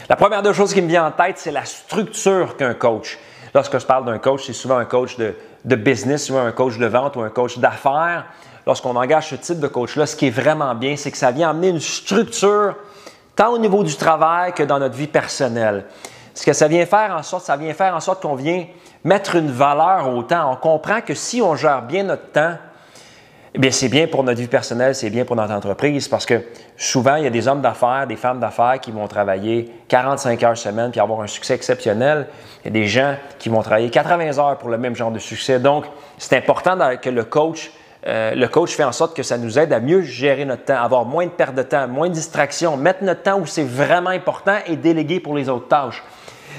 La 0.08 0.16
première 0.16 0.42
des 0.42 0.54
choses 0.54 0.72
qui 0.72 0.80
me 0.80 0.88
vient 0.88 1.06
en 1.06 1.10
tête, 1.10 1.38
c'est 1.38 1.50
la 1.50 1.64
structure 1.64 2.56
qu'un 2.56 2.74
coach. 2.74 3.18
Lorsque 3.54 3.78
je 3.78 3.86
parle 3.86 4.04
d'un 4.04 4.18
coach, 4.18 4.46
c'est 4.46 4.52
souvent 4.52 4.78
un 4.78 4.84
coach 4.84 5.16
de 5.16 5.34
de 5.64 5.76
business, 5.76 6.30
ou 6.30 6.36
un 6.36 6.52
coach 6.52 6.78
de 6.78 6.86
vente 6.86 7.16
ou 7.16 7.20
un 7.20 7.30
coach 7.30 7.58
d'affaires, 7.58 8.26
lorsqu'on 8.66 8.94
engage 8.96 9.30
ce 9.30 9.34
type 9.36 9.60
de 9.60 9.68
coach-là, 9.68 10.06
ce 10.06 10.16
qui 10.16 10.26
est 10.26 10.30
vraiment 10.30 10.74
bien, 10.74 10.96
c'est 10.96 11.10
que 11.10 11.16
ça 11.16 11.30
vient 11.30 11.50
amener 11.50 11.68
une 11.68 11.80
structure 11.80 12.76
tant 13.34 13.52
au 13.52 13.58
niveau 13.58 13.82
du 13.82 13.96
travail 13.96 14.52
que 14.52 14.62
dans 14.62 14.78
notre 14.78 14.94
vie 14.94 15.06
personnelle. 15.06 15.86
Ce 16.34 16.44
que 16.44 16.52
ça 16.52 16.68
vient 16.68 16.84
faire 16.86 17.14
en 17.16 17.22
sorte, 17.22 17.44
ça 17.44 17.56
vient 17.56 17.72
faire 17.74 17.94
en 17.94 18.00
sorte 18.00 18.22
qu'on 18.22 18.34
vient 18.34 18.66
mettre 19.02 19.36
une 19.36 19.50
valeur 19.50 20.08
au 20.08 20.22
temps. 20.22 20.52
On 20.52 20.56
comprend 20.56 21.00
que 21.00 21.14
si 21.14 21.40
on 21.40 21.54
gère 21.56 21.82
bien 21.82 22.04
notre 22.04 22.30
temps, 22.30 22.56
eh 23.56 23.60
bien, 23.60 23.70
c'est 23.70 23.88
bien 23.88 24.08
pour 24.08 24.24
notre 24.24 24.40
vie 24.40 24.48
personnelle, 24.48 24.96
c'est 24.96 25.10
bien 25.10 25.24
pour 25.24 25.36
notre 25.36 25.52
entreprise 25.52 26.08
parce 26.08 26.26
que 26.26 26.42
souvent, 26.76 27.14
il 27.14 27.22
y 27.22 27.26
a 27.28 27.30
des 27.30 27.46
hommes 27.46 27.60
d'affaires, 27.60 28.04
des 28.08 28.16
femmes 28.16 28.40
d'affaires 28.40 28.80
qui 28.80 28.90
vont 28.90 29.06
travailler 29.06 29.70
45 29.86 30.42
heures 30.42 30.58
semaine 30.58 30.90
puis 30.90 30.98
avoir 30.98 31.20
un 31.20 31.28
succès 31.28 31.54
exceptionnel. 31.54 32.26
Il 32.62 32.64
y 32.64 32.68
a 32.68 32.72
des 32.72 32.88
gens 32.88 33.14
qui 33.38 33.48
vont 33.48 33.62
travailler 33.62 33.90
80 33.90 34.38
heures 34.38 34.58
pour 34.58 34.70
le 34.70 34.76
même 34.76 34.96
genre 34.96 35.12
de 35.12 35.20
succès. 35.20 35.60
Donc, 35.60 35.84
c'est 36.18 36.36
important 36.36 36.76
que 37.00 37.10
le 37.10 37.22
coach, 37.22 37.70
euh, 38.08 38.34
le 38.34 38.48
coach 38.48 38.74
fait 38.74 38.82
en 38.82 38.90
sorte 38.90 39.16
que 39.16 39.22
ça 39.22 39.38
nous 39.38 39.56
aide 39.56 39.72
à 39.72 39.78
mieux 39.78 40.02
gérer 40.02 40.44
notre 40.44 40.64
temps, 40.64 40.82
avoir 40.82 41.04
moins 41.04 41.26
de 41.26 41.30
perte 41.30 41.54
de 41.54 41.62
temps, 41.62 41.86
moins 41.86 42.08
de 42.08 42.14
distractions, 42.14 42.76
mettre 42.76 43.04
notre 43.04 43.22
temps 43.22 43.38
où 43.38 43.46
c'est 43.46 43.62
vraiment 43.62 44.10
important 44.10 44.56
et 44.66 44.74
déléguer 44.74 45.20
pour 45.20 45.36
les 45.36 45.48
autres 45.48 45.68
tâches. 45.68 46.02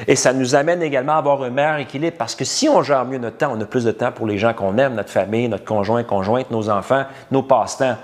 Et 0.07 0.15
ça 0.15 0.33
nous 0.33 0.55
amène 0.55 0.81
également 0.81 1.13
à 1.13 1.17
avoir 1.17 1.41
un 1.43 1.49
meilleur 1.49 1.77
équilibre 1.77 2.17
parce 2.17 2.35
que 2.35 2.45
si 2.45 2.67
on 2.67 2.81
gère 2.81 3.05
mieux 3.05 3.17
notre 3.17 3.37
temps, 3.37 3.53
on 3.55 3.61
a 3.61 3.65
plus 3.65 3.85
de 3.85 3.91
temps 3.91 4.11
pour 4.11 4.27
les 4.27 4.37
gens 4.37 4.53
qu'on 4.53 4.77
aime, 4.77 4.95
notre 4.95 5.09
famille, 5.11 5.47
notre 5.47 5.65
conjoint, 5.65 6.03
conjointe, 6.03 6.51
nos 6.51 6.69
enfants, 6.69 7.05
nos 7.31 7.43
passe-temps. 7.43 7.97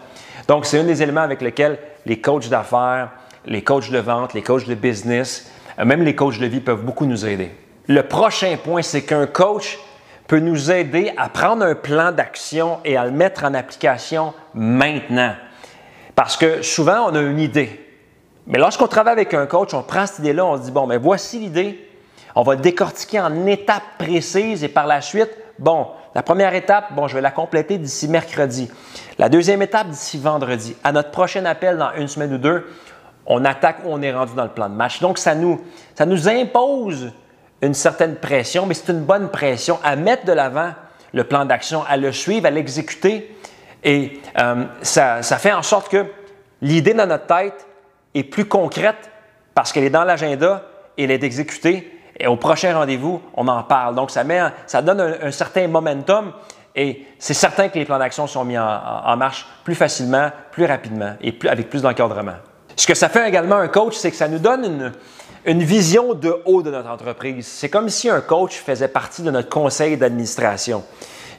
Donc, 0.47 0.65
c'est 0.65 0.79
un 0.79 0.83
des 0.83 1.03
éléments 1.03 1.21
avec 1.21 1.41
lesquels 1.41 1.77
les 2.05 2.19
coachs 2.19 2.49
d'affaires, 2.49 3.09
les 3.45 3.63
coachs 3.63 3.91
de 3.91 3.99
vente, 3.99 4.33
les 4.33 4.41
coachs 4.41 4.67
de 4.67 4.75
business 4.75 5.51
Euh, 5.79 5.85
même 5.85 6.03
les 6.03 6.15
coachs 6.15 6.39
de 6.39 6.45
vie 6.45 6.59
peuvent 6.59 6.83
beaucoup 6.83 7.05
nous 7.05 7.25
aider. 7.25 7.51
Le 7.87 8.03
prochain 8.03 8.57
point, 8.63 8.81
c'est 8.81 9.03
qu'un 9.03 9.27
coach 9.27 9.77
peut 10.27 10.39
nous 10.39 10.71
aider 10.71 11.11
à 11.17 11.29
prendre 11.29 11.63
un 11.65 11.75
plan 11.75 12.11
d'action 12.11 12.79
et 12.85 12.95
à 12.95 13.05
le 13.05 13.11
mettre 13.11 13.43
en 13.43 13.53
application 13.53 14.33
maintenant. 14.53 15.33
Parce 16.15 16.37
que 16.37 16.61
souvent, 16.61 17.09
on 17.09 17.15
a 17.15 17.21
une 17.21 17.39
idée. 17.39 17.79
Mais 18.47 18.59
lorsqu'on 18.59 18.87
travaille 18.87 19.13
avec 19.13 19.33
un 19.33 19.45
coach, 19.45 19.73
on 19.73 19.83
prend 19.83 20.05
cette 20.05 20.19
idée-là, 20.19 20.45
on 20.45 20.57
se 20.57 20.63
dit, 20.63 20.71
bon, 20.71 20.87
mais 20.87 20.97
voici 20.97 21.39
l'idée, 21.39 21.87
on 22.35 22.43
va 22.43 22.55
décortiquer 22.55 23.19
en 23.19 23.45
étapes 23.45 23.97
précises 23.97 24.63
et 24.63 24.67
par 24.69 24.87
la 24.87 25.01
suite, 25.01 25.29
bon, 25.59 25.87
la 26.15 26.23
première 26.23 26.53
étape, 26.53 26.93
bon, 26.93 27.07
je 27.07 27.15
vais 27.15 27.21
la 27.21 27.31
compléter 27.31 27.77
d'ici 27.77 28.07
mercredi. 28.07 28.69
La 29.17 29.29
deuxième 29.29 29.61
étape 29.61 29.89
d'ici 29.89 30.17
vendredi. 30.17 30.75
À 30.83 30.91
notre 30.91 31.11
prochain 31.11 31.45
appel 31.45 31.77
dans 31.77 31.93
une 31.95 32.07
semaine 32.07 32.33
ou 32.33 32.37
deux, 32.37 32.67
on 33.25 33.45
attaque 33.45 33.77
où 33.85 33.89
on 33.89 34.01
est 34.01 34.13
rendu 34.13 34.33
dans 34.35 34.43
le 34.43 34.49
plan 34.49 34.67
de 34.67 34.75
match. 34.75 34.99
Donc, 34.99 35.17
ça 35.17 35.35
nous, 35.35 35.61
ça 35.95 36.05
nous 36.05 36.27
impose 36.27 37.11
une 37.61 37.73
certaine 37.73 38.15
pression, 38.15 38.65
mais 38.65 38.73
c'est 38.73 38.91
une 38.91 39.03
bonne 39.03 39.29
pression 39.29 39.79
à 39.83 39.95
mettre 39.95 40.25
de 40.25 40.33
l'avant 40.33 40.71
le 41.13 41.23
plan 41.23 41.45
d'action, 41.45 41.83
à 41.87 41.97
le 41.97 42.11
suivre, 42.11 42.47
à 42.47 42.49
l'exécuter. 42.49 43.35
Et 43.83 44.19
euh, 44.39 44.65
ça, 44.81 45.21
ça 45.21 45.37
fait 45.37 45.53
en 45.53 45.61
sorte 45.61 45.89
que 45.89 46.05
l'idée 46.61 46.93
dans 46.93 47.07
notre 47.07 47.27
tête 47.27 47.67
est 48.13 48.23
plus 48.23 48.45
concrète 48.45 49.09
parce 49.53 49.71
qu'elle 49.71 49.83
est 49.83 49.89
dans 49.89 50.03
l'agenda 50.03 50.63
et 50.97 51.03
elle 51.03 51.11
est 51.11 51.23
exécutée. 51.23 51.99
Et 52.19 52.27
au 52.27 52.35
prochain 52.35 52.73
rendez-vous, 52.73 53.21
on 53.35 53.47
en 53.47 53.63
parle. 53.63 53.95
Donc, 53.95 54.11
ça, 54.11 54.23
met, 54.23 54.39
ça 54.67 54.81
donne 54.81 55.01
un, 55.21 55.31
certain 55.31 55.67
momentum 55.67 56.33
et 56.75 57.05
c'est 57.19 57.33
certain 57.33 57.69
que 57.69 57.79
les 57.79 57.85
plans 57.85 57.99
d'action 57.99 58.27
sont 58.27 58.45
mis 58.45 58.57
en, 58.57 59.17
marche 59.17 59.47
plus 59.63 59.75
facilement, 59.75 60.29
plus 60.51 60.65
rapidement 60.65 61.13
et 61.21 61.37
avec 61.47 61.69
plus 61.69 61.81
d'encadrement. 61.81 62.35
Ce 62.75 62.87
que 62.87 62.93
ça 62.93 63.09
fait 63.09 63.27
également 63.27 63.57
un 63.57 63.67
coach, 63.67 63.95
c'est 63.95 64.11
que 64.11 64.17
ça 64.17 64.27
nous 64.27 64.39
donne 64.39 64.65
une, 64.65 64.91
une 65.45 65.63
vision 65.63 66.13
de 66.13 66.41
haut 66.45 66.61
de 66.61 66.71
notre 66.71 66.89
entreprise. 66.89 67.47
C'est 67.47 67.69
comme 67.69 67.89
si 67.89 68.09
un 68.09 68.21
coach 68.21 68.55
faisait 68.55 68.87
partie 68.87 69.23
de 69.23 69.31
notre 69.31 69.49
conseil 69.49 69.97
d'administration. 69.97 70.83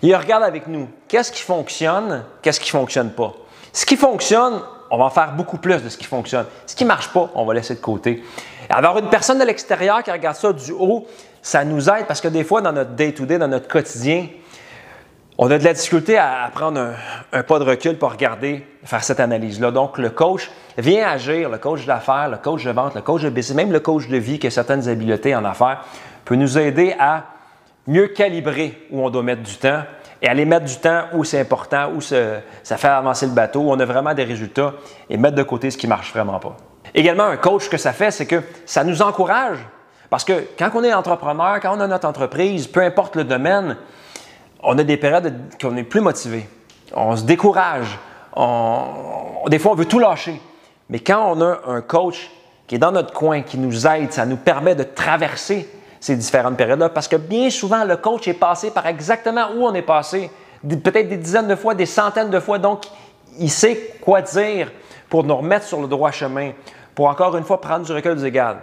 Il 0.03 0.15
regarde 0.17 0.43
avec 0.43 0.67
nous 0.67 0.89
qu'est-ce 1.09 1.31
qui 1.31 1.43
fonctionne, 1.43 2.25
qu'est-ce 2.43 2.61
qui 2.61 2.75
ne 2.75 2.81
fonctionne 2.81 3.11
pas? 3.11 3.33
Ce 3.73 3.87
qui 3.87 3.97
fonctionne, 3.97 4.61
on 4.93 4.99
va 4.99 5.07
en 5.07 5.11
faire 5.11 5.33
beaucoup 5.33 5.57
plus 5.57 5.83
de 5.83 5.89
ce 5.89 5.97
qui 5.97 6.05
fonctionne. 6.05 6.45
Ce 6.67 6.77
qui 6.77 6.85
ne 6.85 6.89
marche 6.89 7.09
pas, 7.09 7.31
on 7.35 7.47
va 7.47 7.55
laisser 7.55 7.75
de 7.75 7.81
côté. 7.81 8.23
Avoir 8.69 8.99
une 8.99 9.09
personne 9.09 9.39
de 9.39 9.45
l'extérieur 9.45 10.03
qui 10.03 10.11
regarde 10.11 10.37
ça 10.37 10.53
du 10.53 10.71
haut, 10.71 11.07
ça 11.41 11.65
nous 11.65 11.89
aide 11.89 12.07
parce 12.07 12.21
que 12.21 12.29
des 12.29 12.45
fois, 12.45 12.61
dans 12.61 12.73
notre 12.73 12.91
day-to-day, 12.91 13.39
dans 13.39 13.49
notre 13.49 13.69
quotidien, 13.69 14.29
on 15.39 15.51
a 15.51 15.59
de 15.59 15.65
la 15.65 15.73
difficulté 15.73 16.19
à, 16.19 16.51
prendre 16.55 16.93
un, 17.33 17.43
pas 17.43 17.59
de 17.59 17.65
recul 17.65 17.97
pour 17.97 18.13
regarder, 18.13 18.67
faire 18.85 19.03
cette 19.03 19.19
analyse-là. 19.19 19.71
Donc, 19.71 19.97
le 19.97 20.11
coach 20.11 20.51
vient 20.77 21.09
agir, 21.09 21.49
le 21.49 21.57
coach 21.57 21.87
d'affaires, 21.87 22.29
le 22.29 22.37
coach 22.37 22.63
de 22.63 22.71
vente, 22.71 22.95
le 22.95 23.01
coach 23.01 23.23
de 23.23 23.31
business, 23.31 23.57
même 23.57 23.73
le 23.73 23.81
coach 23.81 24.09
de 24.09 24.17
vie 24.19 24.39
qui 24.39 24.47
a 24.47 24.51
certaines 24.51 24.91
habiletés 24.91 25.35
en 25.35 25.47
affaires, 25.47 25.85
peut 26.27 26.37
nous 26.37 26.59
aider 26.59 26.95
à 26.99 27.25
mieux 27.87 28.09
calibrer 28.09 28.87
où 28.91 29.03
on 29.03 29.09
doit 29.09 29.23
mettre 29.23 29.43
du 29.43 29.57
temps 29.57 29.85
et 30.23 30.29
aller 30.29 30.45
mettre 30.45 30.67
du 30.67 30.77
temps 30.77 31.07
où 31.15 31.25
c'est 31.25 31.41
important, 31.41 31.91
où 31.95 32.01
ça 32.01 32.77
fait 32.77 32.89
avancer 32.89 33.27
le 33.27 33.33
bateau, 33.33 33.61
où 33.61 33.73
on 33.73 33.81
a 33.81 33.85
vraiment 33.85 34.15
des 34.15 34.23
résultats 34.23 34.73
et 35.11 35.17
mettre 35.17 35.35
de 35.35 35.43
côté 35.43 35.71
ce 35.71 35.77
qui 35.77 35.87
ne 35.87 35.91
marche 35.91 36.13
vraiment 36.13 36.39
pas. 36.39 36.57
Également, 36.95 37.25
un 37.25 37.37
coach, 37.37 37.69
que 37.69 37.77
ça 37.77 37.93
fait, 37.93 38.13
c'est 38.13 38.27
que 38.27 38.41
ça 38.65 38.85
nous 38.85 39.03
encourage. 39.03 39.59
Parce 40.09 40.25
que 40.25 40.47
quand 40.57 40.71
on 40.75 40.85
est 40.85 40.95
entrepreneur, 40.95 41.59
quand 41.61 41.77
on 41.77 41.81
a 41.81 41.87
notre 41.89 42.07
entreprise, 42.07 42.69
peu 42.69 42.83
importe 42.83 43.17
le 43.17 43.25
domaine, 43.25 43.77
on 44.63 44.79
a 44.79 44.85
des 44.85 44.97
périodes 44.97 45.35
qu'on 45.61 45.77
est 45.77 45.83
plus 45.83 46.01
motivé. 46.01 46.49
On 46.95 47.17
se 47.17 47.25
décourage. 47.25 47.99
des 49.49 49.59
fois, 49.59 49.73
on 49.73 49.75
veut 49.75 49.87
tout 49.87 49.99
lâcher. 49.99 50.41
Mais 50.89 51.01
quand 51.01 51.33
on 51.33 51.41
a 51.41 51.61
un 51.67 51.81
coach 51.81 52.31
qui 52.69 52.77
est 52.77 52.79
dans 52.79 52.93
notre 52.93 53.13
coin, 53.13 53.43
qui 53.43 53.59
nous 53.59 53.87
aide, 53.87 54.13
ça 54.13 54.25
nous 54.27 54.37
permet 54.37 54.75
de 54.75 54.85
traverser 54.85 55.69
ces 56.03 56.17
différentes 56.17 56.59
périodes-là. 56.59 56.91
Parce 56.91 57.09
que 57.09 57.17
bien 57.17 57.49
souvent, 57.49 57.85
le 57.85 57.97
coach 57.97 58.29
est 58.29 58.35
passé 58.35 58.71
par 58.71 58.87
exactement 58.87 59.47
où 59.57 59.65
on 59.65 59.73
est 59.73 59.83
passé, 59.83 60.31
peut-être 60.63 61.09
des 61.09 61.17
dizaines 61.17 61.49
de 61.49 61.55
fois, 61.55 61.75
des 61.75 61.87
centaines 61.87 62.29
de 62.29 62.41
fois. 62.41 62.59
Donc, 62.59 62.85
il 63.39 63.51
sait 63.51 63.95
quoi 64.03 64.21
dire 64.21 64.71
pour 65.09 65.25
nous 65.25 65.37
remettre 65.37 65.65
sur 65.65 65.81
le 65.81 65.89
droit 65.89 66.11
chemin, 66.11 66.53
pour 66.95 67.07
encore 67.07 67.37
une 67.37 67.45
fois 67.45 67.61
prendre 67.61 67.87
du 67.87 67.93
recul 67.93 68.17
des 68.17 68.27
égales. 68.27 68.59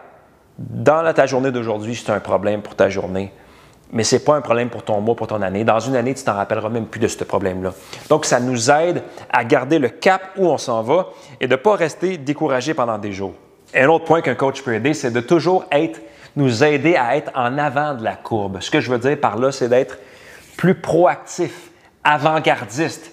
Dans 0.58 1.14
ta 1.14 1.26
journée 1.26 1.52
d'aujourd'hui, 1.52 1.96
c'est 1.96 2.12
un 2.12 2.20
problème 2.20 2.62
pour 2.62 2.76
ta 2.76 2.90
journée 2.90 3.32
mais 3.92 4.04
ce 4.04 4.16
n'est 4.16 4.22
pas 4.22 4.36
un 4.36 4.42
problème 4.42 4.70
pour 4.70 4.84
ton 4.84 5.02
mois, 5.02 5.16
pour 5.16 5.28
ton 5.28 5.42
année. 5.42 5.64
Dans 5.64 5.80
une 5.80 5.96
année, 5.96 6.14
tu 6.14 6.24
t'en 6.24 6.36
rappelleras 6.36 6.70
même 6.70 6.86
plus 6.86 7.00
de 7.00 7.08
ce 7.08 7.24
problème-là. 7.24 7.74
Donc, 8.10 8.26
ça 8.26 8.40
nous 8.40 8.70
aide 8.70 9.04
à 9.32 9.44
garder 9.44 9.80
le 9.80 9.90
cap 9.90 10.22
où 10.38 10.48
on 10.48 10.58
s'en 10.58 10.84
va 10.84 11.08
et 11.42 11.48
de 11.48 11.54
ne 11.54 11.58
pas 11.58 11.76
rester 11.76 12.18
découragé 12.18 12.74
pendant 12.74 12.98
des 12.98 13.12
jours. 13.12 13.34
un 13.74 13.88
autre 13.88 14.06
point 14.06 14.22
qu'un 14.22 14.36
coach 14.36 14.62
peut 14.62 14.76
aider, 14.76 14.94
c'est 14.94 15.12
de 15.12 15.22
toujours 15.22 15.66
être, 15.72 16.00
nous 16.36 16.64
aider 16.64 16.96
à 16.96 17.16
être 17.16 17.32
en 17.36 17.58
avant 17.58 17.94
de 17.94 18.04
la 18.04 18.16
courbe. 18.16 18.60
Ce 18.62 18.72
que 18.72 18.80
je 18.80 18.92
veux 18.92 19.00
dire 19.00 19.20
par 19.20 19.38
là, 19.38 19.52
c'est 19.52 19.70
d'être 19.70 19.98
plus 20.58 20.76
proactif, 20.76 21.72
avant-gardiste. 22.04 23.12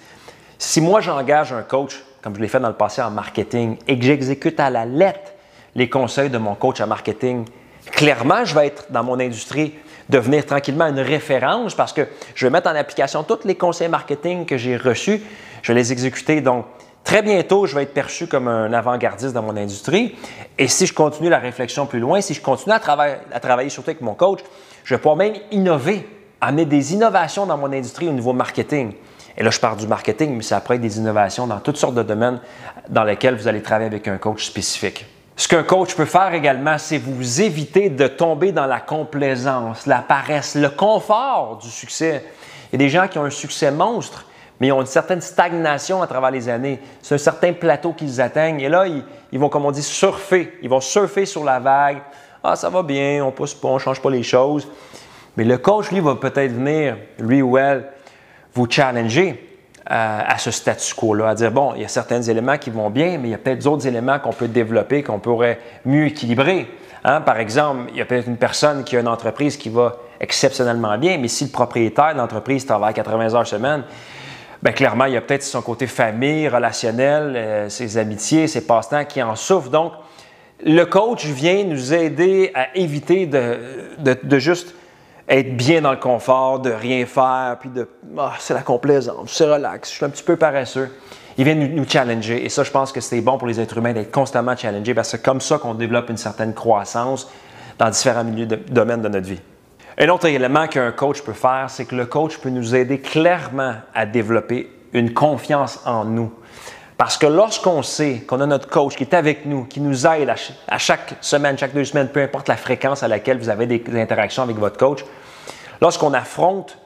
Si 0.57 0.81
moi, 0.81 1.01
j'engage 1.01 1.53
un 1.53 1.61
coach, 1.61 2.03
comme 2.21 2.35
je 2.35 2.41
l'ai 2.41 2.47
fait 2.47 2.59
dans 2.59 2.67
le 2.67 2.73
passé 2.73 3.01
en 3.01 3.11
marketing, 3.11 3.77
et 3.87 3.97
que 3.97 4.05
j'exécute 4.05 4.59
à 4.59 4.69
la 4.69 4.85
lettre 4.85 5.33
les 5.75 5.89
conseils 5.89 6.29
de 6.29 6.37
mon 6.37 6.55
coach 6.55 6.81
en 6.81 6.87
marketing, 6.87 7.45
clairement, 7.91 8.43
je 8.43 8.55
vais 8.55 8.67
être 8.67 8.91
dans 8.91 9.03
mon 9.03 9.19
industrie 9.19 9.75
devenir 10.09 10.45
tranquillement 10.45 10.87
une 10.87 10.99
référence 10.99 11.75
parce 11.75 11.93
que 11.93 12.07
je 12.33 12.45
vais 12.45 12.49
mettre 12.49 12.69
en 12.69 12.75
application 12.75 13.23
tous 13.23 13.45
les 13.45 13.55
conseils 13.55 13.89
marketing 13.89 14.45
que 14.45 14.57
j'ai 14.57 14.77
reçus. 14.77 15.21
Je 15.61 15.73
vais 15.73 15.79
les 15.79 15.91
exécuter. 15.91 16.41
Donc, 16.41 16.65
très 17.07 17.21
bientôt, 17.21 17.65
je 17.65 17.73
vais 17.73 17.83
être 17.83 17.93
perçu 17.93 18.27
comme 18.27 18.49
un 18.49 18.73
avant-gardiste 18.73 19.33
dans 19.33 19.41
mon 19.41 19.55
industrie. 19.55 20.13
Et 20.57 20.67
si 20.67 20.85
je 20.85 20.93
continue 20.93 21.29
la 21.29 21.39
réflexion 21.39 21.85
plus 21.85 21.99
loin, 21.99 22.19
si 22.19 22.33
je 22.33 22.41
continue 22.41 22.75
à, 22.75 22.79
travailler, 22.79 23.15
à 23.31 23.39
travailler 23.39 23.69
surtout 23.69 23.91
avec 23.91 24.01
mon 24.01 24.13
coach, 24.13 24.41
je 24.83 24.93
vais 24.93 24.97
pouvoir 24.97 25.15
même 25.15 25.35
innover, 25.51 26.05
amener 26.41 26.65
des 26.65 26.93
innovations 26.93 27.45
dans 27.45 27.57
mon 27.57 27.71
industrie 27.71 28.09
au 28.09 28.11
niveau 28.11 28.33
marketing. 28.33 28.91
Et 29.37 29.43
là, 29.43 29.51
je 29.51 29.59
parle 29.59 29.77
du 29.77 29.87
marketing, 29.87 30.35
mais 30.35 30.43
ça 30.43 30.59
peut 30.59 30.73
être 30.73 30.81
des 30.81 30.97
innovations 30.97 31.47
dans 31.47 31.59
toutes 31.59 31.77
sortes 31.77 31.95
de 31.95 32.03
domaines 32.03 32.41
dans 32.89 33.05
lesquels 33.05 33.37
vous 33.37 33.47
allez 33.47 33.61
travailler 33.61 33.87
avec 33.87 34.05
un 34.09 34.17
coach 34.17 34.45
spécifique. 34.45 35.05
Ce 35.37 35.47
qu'un 35.47 35.63
coach 35.63 35.95
peut 35.95 36.03
faire 36.03 36.33
également, 36.33 36.77
c'est 36.77 36.97
vous 36.97 37.41
éviter 37.41 37.89
de 37.89 38.07
tomber 38.07 38.51
dans 38.51 38.65
la 38.65 38.81
complaisance, 38.81 39.85
la 39.85 39.99
paresse, 39.99 40.55
le 40.55 40.69
confort 40.71 41.59
du 41.61 41.69
succès. 41.69 42.25
Il 42.73 42.81
y 42.81 42.83
a 42.83 42.85
des 42.85 42.89
gens 42.89 43.07
qui 43.07 43.17
ont 43.17 43.23
un 43.23 43.29
succès 43.29 43.71
monstre, 43.71 44.25
mais 44.59 44.67
ils 44.67 44.71
ont 44.71 44.81
une 44.81 44.87
certaine 44.87 45.21
stagnation 45.21 46.01
à 46.01 46.07
travers 46.07 46.31
les 46.31 46.49
années. 46.49 46.79
C'est 47.01 47.15
un 47.15 47.19
certain 47.19 47.53
plateau 47.53 47.93
qu'ils 47.93 48.19
atteignent. 48.21 48.59
Et 48.59 48.69
là, 48.69 48.85
ils, 48.87 49.39
vont, 49.39 49.49
comme 49.49 49.65
on 49.65 49.71
dit, 49.71 49.83
surfer. 49.83 50.57
Ils 50.61 50.69
vont 50.69 50.81
surfer 50.81 51.25
sur 51.25 51.43
la 51.43 51.59
vague. 51.59 51.99
Ah, 52.43 52.55
ça 52.55 52.69
va 52.69 52.81
bien, 52.81 53.23
on 53.23 53.31
pousse 53.31 53.53
pas, 53.53 53.67
on 53.67 53.77
change 53.77 54.01
pas 54.01 54.09
les 54.09 54.23
choses. 54.23 54.67
Mais 55.35 55.43
le 55.43 55.57
coach, 55.57 55.91
lui, 55.91 55.99
va 55.99 56.15
peut-être 56.15 56.53
venir, 56.53 56.97
lui 57.19 57.41
ou 57.41 57.57
elle, 57.57 57.85
vous 58.53 58.67
challenger 58.69 59.43
à, 59.89 60.37
ce 60.37 60.51
statu 60.51 60.93
quo-là, 60.95 61.29
à 61.29 61.35
dire, 61.35 61.51
bon, 61.51 61.73
il 61.75 61.81
y 61.81 61.85
a 61.85 61.87
certains 61.87 62.21
éléments 62.21 62.57
qui 62.57 62.71
vont 62.71 62.89
bien, 62.89 63.17
mais 63.17 63.29
il 63.29 63.31
y 63.31 63.35
a 63.35 63.37
peut-être 63.37 63.63
d'autres 63.63 63.87
éléments 63.87 64.19
qu'on 64.19 64.33
peut 64.33 64.47
développer, 64.47 65.03
qu'on 65.03 65.19
pourrait 65.19 65.59
mieux 65.85 66.07
équilibrer. 66.07 66.67
Hein? 67.05 67.21
Par 67.21 67.39
exemple, 67.39 67.89
il 67.91 67.97
y 67.97 68.01
a 68.01 68.05
peut-être 68.05 68.27
une 68.27 68.37
personne 68.37 68.83
qui 68.83 68.97
a 68.97 68.99
une 68.99 69.07
entreprise 69.07 69.55
qui 69.55 69.69
va 69.69 69.95
exceptionnellement 70.19 70.97
bien, 70.97 71.17
mais 71.17 71.29
si 71.29 71.45
le 71.45 71.51
propriétaire 71.51 72.13
de 72.13 72.17
l'entreprise 72.17 72.65
travaille 72.65 72.93
80 72.93 73.33
heures 73.33 73.47
semaine, 73.47 73.83
bien, 74.61 74.73
clairement, 74.73 75.05
il 75.05 75.13
y 75.13 75.17
a 75.17 75.21
peut-être 75.21 75.43
son 75.43 75.61
côté 75.61 75.87
famille, 75.87 76.47
relationnel, 76.47 77.33
euh, 77.35 77.69
ses 77.69 77.97
amitiés, 77.97 78.47
ses 78.47 78.65
passe-temps 78.65 79.05
qui 79.05 79.21
en 79.21 79.35
souffrent. 79.35 79.69
Donc, 79.69 79.93
le 80.63 80.83
coach 80.85 81.25
vient 81.25 81.63
nous 81.63 81.93
aider 81.93 82.51
à 82.55 82.75
éviter 82.75 83.27
de, 83.27 83.59
de, 83.99 84.39
juste 84.39 84.73
être 85.29 85.55
bien 85.55 85.81
dans 85.81 85.91
le 85.91 85.97
confort, 85.97 86.59
de 86.59 86.71
rien 86.71 87.05
faire, 87.05 87.57
puis 87.59 87.69
de 87.69 87.87
ah, 88.17 88.33
c'est 88.39 88.53
la 88.53 88.61
complaisance, 88.61 89.31
c'est 89.31 89.45
relax, 89.45 89.89
je 89.89 89.95
suis 89.95 90.05
un 90.05 90.09
petit 90.09 90.23
peu 90.23 90.35
paresseux. 90.35 90.89
Il 91.37 91.43
vient 91.43 91.53
nous, 91.53 91.87
challenger. 91.87 92.43
Et 92.43 92.49
ça, 92.49 92.63
je 92.63 92.71
pense 92.71 92.91
que 92.91 92.99
c'est 92.99 93.21
bon 93.21 93.37
pour 93.37 93.47
les 93.47 93.59
êtres 93.59 93.77
humains 93.77 93.93
d'être 93.93 94.11
constamment 94.11 94.57
challengés 94.57 94.95
parce 94.95 95.11
que 95.11 95.17
c'est 95.17 95.23
comme 95.23 95.39
ça 95.39 95.59
qu'on 95.59 95.75
développe 95.75 96.09
une 96.09 96.17
certaine 96.17 96.55
croissance 96.55 97.29
dans 97.77 97.91
différents 97.91 98.23
milieux 98.23 98.47
de, 98.47 98.55
domaines 98.55 99.03
de 99.03 99.07
notre 99.07 99.27
vie. 99.27 99.39
Un 99.99 100.09
autre 100.09 100.27
élément 100.27 100.67
qu'un 100.67 100.91
coach 100.91 101.23
peut 101.23 101.33
faire, 101.33 101.65
c'est 101.69 101.85
que 101.85 101.95
le 101.95 102.05
coach 102.05 102.37
peut 102.37 102.49
nous 102.49 102.75
aider 102.75 102.99
clairement 102.99 103.73
à 103.95 104.05
développer 104.05 104.71
une 104.93 105.11
confiance 105.11 105.79
en 105.85 106.05
nous. 106.05 106.31
Parce 106.97 107.17
que 107.17 107.25
lorsqu'on 107.25 107.81
sait 107.81 108.21
qu'on 108.27 108.39
a 108.41 108.45
notre 108.45 108.69
coach 108.69 108.95
qui 108.95 109.03
est 109.03 109.15
avec 109.15 109.45
nous, 109.45 109.65
qui 109.65 109.81
nous 109.81 110.05
aide 110.05 110.31
à, 110.67 110.77
chaque 110.77 111.15
semaine, 111.21 111.57
chaque 111.57 111.73
deux 111.73 111.85
semaines, 111.85 112.09
peu 112.09 112.21
importe 112.21 112.47
la 112.47 112.57
fréquence 112.57 113.01
à 113.01 113.07
laquelle 113.07 113.39
vous 113.39 113.49
avez 113.49 113.65
des 113.65 113.83
interactions 113.99 114.43
avec 114.43 114.57
votre 114.57 114.77
coach, 114.77 115.03
lorsqu'on 115.81 116.13
affronte 116.13 116.77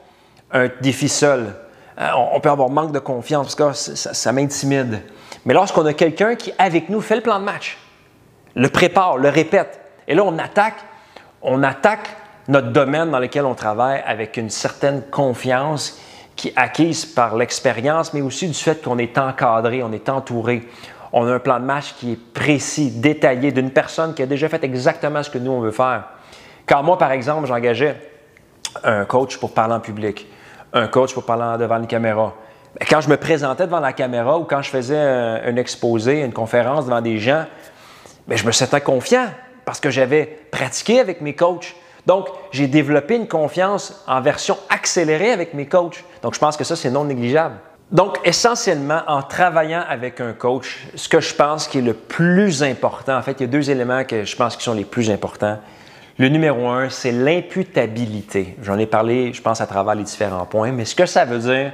un 0.50 0.68
défi 0.80 1.08
seul, 1.08 1.54
euh, 1.98 2.08
on 2.32 2.40
peut 2.40 2.50
avoir 2.50 2.70
manque 2.70 2.92
de 2.92 2.98
confiance 2.98 3.54
parce 3.54 3.76
que 3.76 3.94
ça, 3.94 4.32
m'intimide. 4.32 5.02
Mais 5.44 5.52
lorsqu'on 5.52 5.84
a 5.84 5.92
quelqu'un 5.92 6.34
qui, 6.34 6.52
avec 6.56 6.88
nous, 6.88 7.02
fait 7.02 7.16
le 7.16 7.22
plan 7.22 7.38
de 7.38 7.44
match, 7.44 7.78
le 8.54 8.70
prépare, 8.70 9.18
le 9.18 9.28
répète, 9.28 9.80
et 10.08 10.14
là, 10.14 10.24
on 10.24 10.38
attaque, 10.38 10.76
on 11.42 11.62
attaque 11.62 12.08
notre 12.48 12.68
domaine 12.68 13.10
dans 13.10 13.18
lequel 13.18 13.44
on 13.44 13.54
travaille 13.54 14.02
avec 14.06 14.36
une 14.36 14.50
certaine 14.50 15.02
confiance 15.02 16.00
qui 16.36 16.48
est 16.48 16.56
acquise 16.56 17.04
par 17.04 17.36
l'expérience, 17.36 18.14
mais 18.14 18.20
aussi 18.20 18.48
du 18.48 18.54
fait 18.54 18.82
qu'on 18.82 18.98
est 18.98 19.16
encadré, 19.18 19.82
on 19.82 19.92
est 19.92 20.08
entouré. 20.08 20.68
On 21.12 21.26
a 21.26 21.34
un 21.34 21.38
plan 21.38 21.60
de 21.60 21.64
match 21.64 21.94
qui 21.98 22.12
est 22.12 22.32
précis, 22.32 22.90
détaillé, 22.90 23.52
d'une 23.52 23.70
personne 23.70 24.14
qui 24.14 24.22
a 24.22 24.26
déjà 24.26 24.48
fait 24.48 24.64
exactement 24.64 25.22
ce 25.22 25.30
que 25.30 25.38
nous, 25.38 25.52
on 25.52 25.60
veut 25.60 25.72
faire. 25.72 26.04
Quand 26.66 26.82
moi, 26.82 26.96
par 26.96 27.12
exemple, 27.12 27.46
j'engageais 27.46 27.96
un 28.82 29.04
coach 29.04 29.36
pour 29.36 29.52
parler 29.52 29.74
en 29.74 29.80
public, 29.80 30.26
un 30.72 30.88
coach 30.88 31.12
pour 31.12 31.24
parler 31.24 31.58
devant 31.58 31.76
une 31.76 31.86
caméra, 31.86 32.34
ben, 32.78 32.86
quand 32.88 33.02
je 33.02 33.10
me 33.10 33.16
présentais 33.16 33.66
devant 33.66 33.80
la 33.80 33.92
caméra 33.92 34.38
ou 34.38 34.44
quand 34.44 34.62
je 34.62 34.70
faisais 34.70 34.98
un, 34.98 35.56
exposé, 35.56 36.22
une 36.22 36.32
conférence 36.32 36.86
devant 36.86 37.02
des 37.02 37.18
gens, 37.18 37.44
bien, 38.26 38.36
je 38.36 38.46
me 38.46 38.52
sentais 38.52 38.80
confiant 38.80 39.26
parce 39.64 39.80
que 39.80 39.90
j'avais 39.90 40.24
pratiqué 40.50 41.00
avec 41.00 41.20
mes 41.20 41.34
coachs. 41.34 41.74
Donc, 42.06 42.28
j'ai 42.50 42.66
développé 42.66 43.16
une 43.16 43.28
confiance 43.28 44.02
en 44.06 44.20
version 44.20 44.56
accélérée 44.68 45.30
avec 45.30 45.54
mes 45.54 45.66
coachs. 45.66 46.04
Donc, 46.22 46.34
je 46.34 46.38
pense 46.38 46.56
que 46.56 46.64
ça, 46.64 46.74
c'est 46.74 46.90
non 46.90 47.04
négligeable. 47.04 47.56
Donc, 47.92 48.18
essentiellement, 48.24 49.02
en 49.06 49.22
travaillant 49.22 49.84
avec 49.86 50.20
un 50.20 50.32
coach, 50.32 50.86
ce 50.94 51.08
que 51.08 51.20
je 51.20 51.34
pense 51.34 51.68
qui 51.68 51.78
est 51.78 51.82
le 51.82 51.94
plus 51.94 52.62
important, 52.62 53.16
en 53.16 53.22
fait, 53.22 53.32
il 53.38 53.42
y 53.42 53.44
a 53.44 53.48
deux 53.48 53.70
éléments 53.70 54.04
que 54.04 54.24
je 54.24 54.34
pense 54.34 54.56
qui 54.56 54.64
sont 54.64 54.74
les 54.74 54.86
plus 54.86 55.10
importants. 55.10 55.58
Le 56.18 56.28
numéro 56.28 56.68
un, 56.68 56.88
c'est 56.88 57.12
l'imputabilité. 57.12 58.56
J'en 58.62 58.78
ai 58.78 58.86
parlé, 58.86 59.32
je 59.32 59.42
pense, 59.42 59.60
à 59.60 59.66
travers 59.66 59.94
les 59.94 60.04
différents 60.04 60.46
points, 60.46 60.72
mais 60.72 60.84
ce 60.84 60.94
que 60.94 61.06
ça 61.06 61.24
veut 61.24 61.38
dire, 61.38 61.72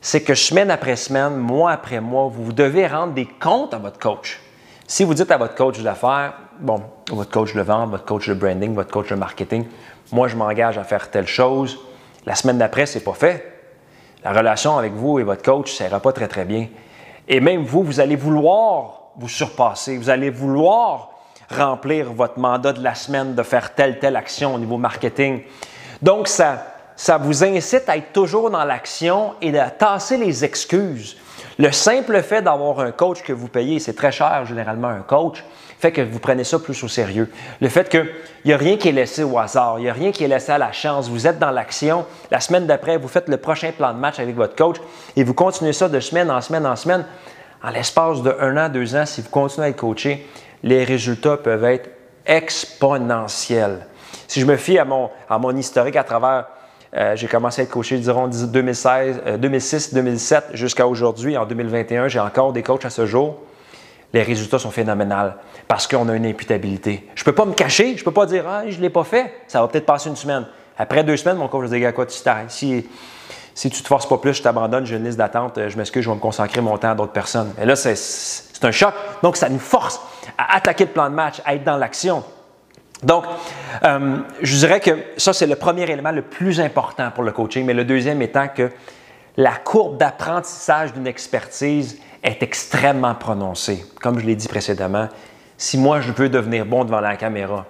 c'est 0.00 0.22
que 0.22 0.34
semaine 0.34 0.70
après 0.70 0.96
semaine, 0.96 1.36
mois 1.36 1.72
après 1.72 2.00
mois, 2.00 2.28
vous 2.32 2.52
devez 2.52 2.86
rendre 2.86 3.12
des 3.12 3.26
comptes 3.26 3.74
à 3.74 3.78
votre 3.78 3.98
coach. 3.98 4.40
Si 4.86 5.04
vous 5.04 5.14
dites 5.14 5.30
à 5.30 5.36
votre 5.36 5.54
coach 5.54 5.80
d'affaires, 5.80 6.34
bon, 6.58 6.82
votre 7.10 7.30
coach 7.30 7.54
de 7.54 7.62
vente, 7.62 7.90
votre 7.90 8.04
coach 8.04 8.28
de 8.28 8.34
branding, 8.34 8.74
votre 8.74 8.90
coach 8.90 9.08
de 9.08 9.14
marketing, 9.14 9.66
moi, 10.10 10.28
je 10.28 10.36
m'engage 10.36 10.76
à 10.76 10.84
faire 10.84 11.10
telle 11.10 11.26
chose, 11.26 11.78
la 12.26 12.34
semaine 12.34 12.58
d'après, 12.58 12.86
c'est 12.86 13.00
pas 13.00 13.14
fait. 13.14 13.60
La 14.24 14.32
relation 14.32 14.76
avec 14.76 14.92
vous 14.92 15.18
et 15.18 15.22
votre 15.22 15.42
coach, 15.42 15.72
ça 15.72 15.86
ira 15.86 16.00
pas 16.00 16.12
très, 16.12 16.28
très 16.28 16.44
bien. 16.44 16.68
Et 17.28 17.40
même 17.40 17.64
vous, 17.64 17.82
vous 17.82 18.00
allez 18.00 18.16
vouloir 18.16 19.10
vous 19.16 19.28
surpasser, 19.28 19.96
vous 19.96 20.10
allez 20.10 20.30
vouloir 20.30 21.10
remplir 21.50 22.12
votre 22.12 22.38
mandat 22.38 22.72
de 22.72 22.82
la 22.82 22.94
semaine 22.94 23.34
de 23.34 23.42
faire 23.42 23.74
telle, 23.74 23.98
telle 23.98 24.16
action 24.16 24.54
au 24.54 24.58
niveau 24.58 24.78
marketing. 24.78 25.42
Donc, 26.00 26.28
ça, 26.28 26.66
ça 26.96 27.18
vous 27.18 27.44
incite 27.44 27.88
à 27.88 27.96
être 27.96 28.12
toujours 28.12 28.50
dans 28.50 28.64
l'action 28.64 29.34
et 29.40 29.56
à 29.58 29.70
tasser 29.70 30.16
les 30.16 30.44
excuses. 30.44 31.16
Le 31.58 31.70
simple 31.70 32.22
fait 32.22 32.42
d'avoir 32.42 32.80
un 32.80 32.92
coach 32.92 33.22
que 33.22 33.32
vous 33.32 33.48
payez, 33.48 33.78
c'est 33.78 33.94
très 33.94 34.12
cher 34.12 34.44
généralement 34.46 34.88
un 34.88 35.02
coach, 35.02 35.44
fait 35.78 35.92
que 35.92 36.00
vous 36.00 36.18
prenez 36.18 36.44
ça 36.44 36.58
plus 36.58 36.82
au 36.82 36.88
sérieux. 36.88 37.30
Le 37.60 37.68
fait 37.68 37.88
qu'il 37.88 38.08
n'y 38.44 38.52
a 38.52 38.56
rien 38.56 38.76
qui 38.76 38.88
est 38.88 38.92
laissé 38.92 39.22
au 39.22 39.38
hasard, 39.38 39.78
il 39.78 39.82
n'y 39.82 39.90
a 39.90 39.92
rien 39.92 40.12
qui 40.12 40.24
est 40.24 40.28
laissé 40.28 40.52
à 40.52 40.58
la 40.58 40.72
chance, 40.72 41.08
vous 41.08 41.26
êtes 41.26 41.38
dans 41.38 41.50
l'action, 41.50 42.06
la 42.30 42.40
semaine 42.40 42.66
d'après, 42.66 42.96
vous 42.96 43.08
faites 43.08 43.28
le 43.28 43.36
prochain 43.36 43.72
plan 43.72 43.92
de 43.92 43.98
match 43.98 44.18
avec 44.18 44.34
votre 44.34 44.56
coach 44.56 44.76
et 45.16 45.24
vous 45.24 45.34
continuez 45.34 45.72
ça 45.72 45.88
de 45.88 46.00
semaine 46.00 46.30
en 46.30 46.40
semaine 46.40 46.66
en 46.66 46.76
semaine. 46.76 47.04
En 47.62 47.70
l'espace 47.70 48.22
de 48.22 48.34
un 48.40 48.56
an, 48.56 48.68
deux 48.68 48.96
ans, 48.96 49.06
si 49.06 49.20
vous 49.20 49.28
continuez 49.28 49.66
à 49.66 49.70
être 49.70 49.76
coaché, 49.76 50.26
les 50.62 50.84
résultats 50.84 51.36
peuvent 51.36 51.64
être 51.64 51.90
exponentiels. 52.26 53.86
Si 54.26 54.40
je 54.40 54.46
me 54.46 54.56
fie 54.56 54.78
à 54.78 54.84
mon, 54.84 55.10
à 55.28 55.38
mon 55.38 55.54
historique 55.56 55.96
à 55.96 56.04
travers 56.04 56.46
euh, 56.94 57.16
j'ai 57.16 57.26
commencé 57.26 57.62
à 57.62 57.64
être 57.64 57.70
coaché, 57.70 57.96
disons, 57.96 58.28
2016, 58.28 59.38
2006, 59.38 59.94
2007 59.94 60.44
jusqu'à 60.52 60.86
aujourd'hui. 60.86 61.36
En 61.36 61.46
2021, 61.46 62.08
j'ai 62.08 62.20
encore 62.20 62.52
des 62.52 62.62
coachs 62.62 62.84
à 62.84 62.90
ce 62.90 63.06
jour. 63.06 63.38
Les 64.12 64.22
résultats 64.22 64.58
sont 64.58 64.70
phénoménals 64.70 65.36
parce 65.68 65.86
qu'on 65.86 66.06
a 66.10 66.14
une 66.14 66.26
imputabilité. 66.26 67.08
Je 67.14 67.22
ne 67.22 67.24
peux 67.24 67.32
pas 67.32 67.46
me 67.46 67.54
cacher, 67.54 67.96
je 67.96 68.00
ne 68.00 68.04
peux 68.04 68.12
pas 68.12 68.26
dire 68.26 68.44
Ah, 68.46 68.64
je 68.68 68.76
ne 68.76 68.82
l'ai 68.82 68.90
pas 68.90 69.04
fait, 69.04 69.32
ça 69.48 69.62
va 69.62 69.68
peut-être 69.68 69.86
passer 69.86 70.10
une 70.10 70.16
semaine. 70.16 70.46
Après 70.76 71.02
deux 71.02 71.16
semaines, 71.16 71.38
mon 71.38 71.48
coach 71.48 71.66
va 71.66 71.78
dire 71.78 71.94
quoi, 71.94 72.04
tu. 72.04 72.18
Si, 72.48 72.86
si 73.54 73.70
tu 73.70 73.82
te 73.82 73.86
forces 73.86 74.06
pas 74.06 74.18
plus, 74.18 74.34
je 74.34 74.42
t'abandonne, 74.42 74.84
j'ai 74.84 74.96
une 74.96 75.04
liste 75.04 75.18
d'attente, 75.18 75.58
je 75.68 75.76
m'excuse, 75.76 76.02
je 76.02 76.10
vais 76.10 76.16
me 76.16 76.20
consacrer 76.20 76.60
mon 76.60 76.76
temps 76.76 76.90
à 76.90 76.94
d'autres 76.94 77.12
personnes. 77.12 77.52
Et 77.60 77.64
là, 77.64 77.76
c'est 77.76 77.94
un 78.64 78.70
choc. 78.70 78.94
Donc, 79.22 79.36
ça 79.36 79.48
nous 79.48 79.58
force 79.58 80.00
à 80.36 80.56
attaquer 80.56 80.84
le 80.84 80.90
plan 80.90 81.08
de 81.08 81.14
match, 81.14 81.40
à 81.44 81.54
être 81.54 81.64
dans 81.64 81.76
l'action. 81.76 82.22
Donc, 83.02 83.24
euh, 83.84 84.18
je 84.40 84.56
dirais 84.56 84.80
que 84.80 84.90
ça, 85.16 85.32
c'est 85.32 85.46
le 85.46 85.56
premier 85.56 85.82
élément 85.90 86.12
le 86.12 86.22
plus 86.22 86.60
important 86.60 87.10
pour 87.10 87.24
le 87.24 87.32
coaching, 87.32 87.64
mais 87.66 87.74
le 87.74 87.84
deuxième 87.84 88.22
étant 88.22 88.48
que 88.48 88.70
la 89.36 89.52
courbe 89.52 89.98
d'apprentissage 89.98 90.92
d'une 90.92 91.06
expertise 91.06 91.98
est 92.22 92.42
extrêmement 92.42 93.14
prononcée. 93.14 93.84
Comme 94.00 94.18
je 94.18 94.26
l'ai 94.26 94.36
dit 94.36 94.46
précédemment, 94.46 95.08
si 95.56 95.78
moi 95.78 96.00
je 96.00 96.12
veux 96.12 96.28
devenir 96.28 96.66
bon 96.66 96.84
devant 96.84 97.00
la 97.00 97.16
caméra, 97.16 97.66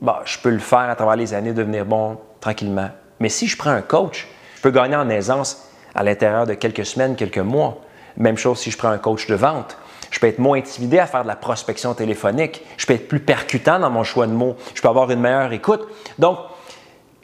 bah, 0.00 0.22
je 0.24 0.38
peux 0.38 0.50
le 0.50 0.58
faire 0.58 0.90
à 0.90 0.96
travers 0.96 1.16
les 1.16 1.34
années, 1.34 1.52
devenir 1.52 1.84
bon 1.84 2.18
tranquillement. 2.40 2.88
Mais 3.20 3.28
si 3.28 3.46
je 3.46 3.56
prends 3.56 3.70
un 3.70 3.82
coach, 3.82 4.26
je 4.56 4.62
peux 4.62 4.70
gagner 4.70 4.96
en 4.96 5.08
aisance 5.10 5.68
à 5.94 6.02
l'intérieur 6.02 6.46
de 6.46 6.54
quelques 6.54 6.86
semaines, 6.86 7.16
quelques 7.16 7.38
mois. 7.38 7.80
Même 8.16 8.38
chose 8.38 8.58
si 8.58 8.70
je 8.70 8.78
prends 8.78 8.88
un 8.88 8.98
coach 8.98 9.26
de 9.26 9.34
vente. 9.34 9.76
Je 10.10 10.18
peux 10.18 10.26
être 10.26 10.38
moins 10.38 10.58
intimidé 10.58 10.98
à 10.98 11.06
faire 11.06 11.22
de 11.22 11.28
la 11.28 11.36
prospection 11.36 11.94
téléphonique. 11.94 12.62
Je 12.76 12.86
peux 12.86 12.94
être 12.94 13.08
plus 13.08 13.20
percutant 13.20 13.78
dans 13.78 13.90
mon 13.90 14.04
choix 14.04 14.26
de 14.26 14.32
mots. 14.32 14.56
Je 14.74 14.82
peux 14.82 14.88
avoir 14.88 15.10
une 15.10 15.20
meilleure 15.20 15.52
écoute. 15.52 15.86
Donc, 16.18 16.38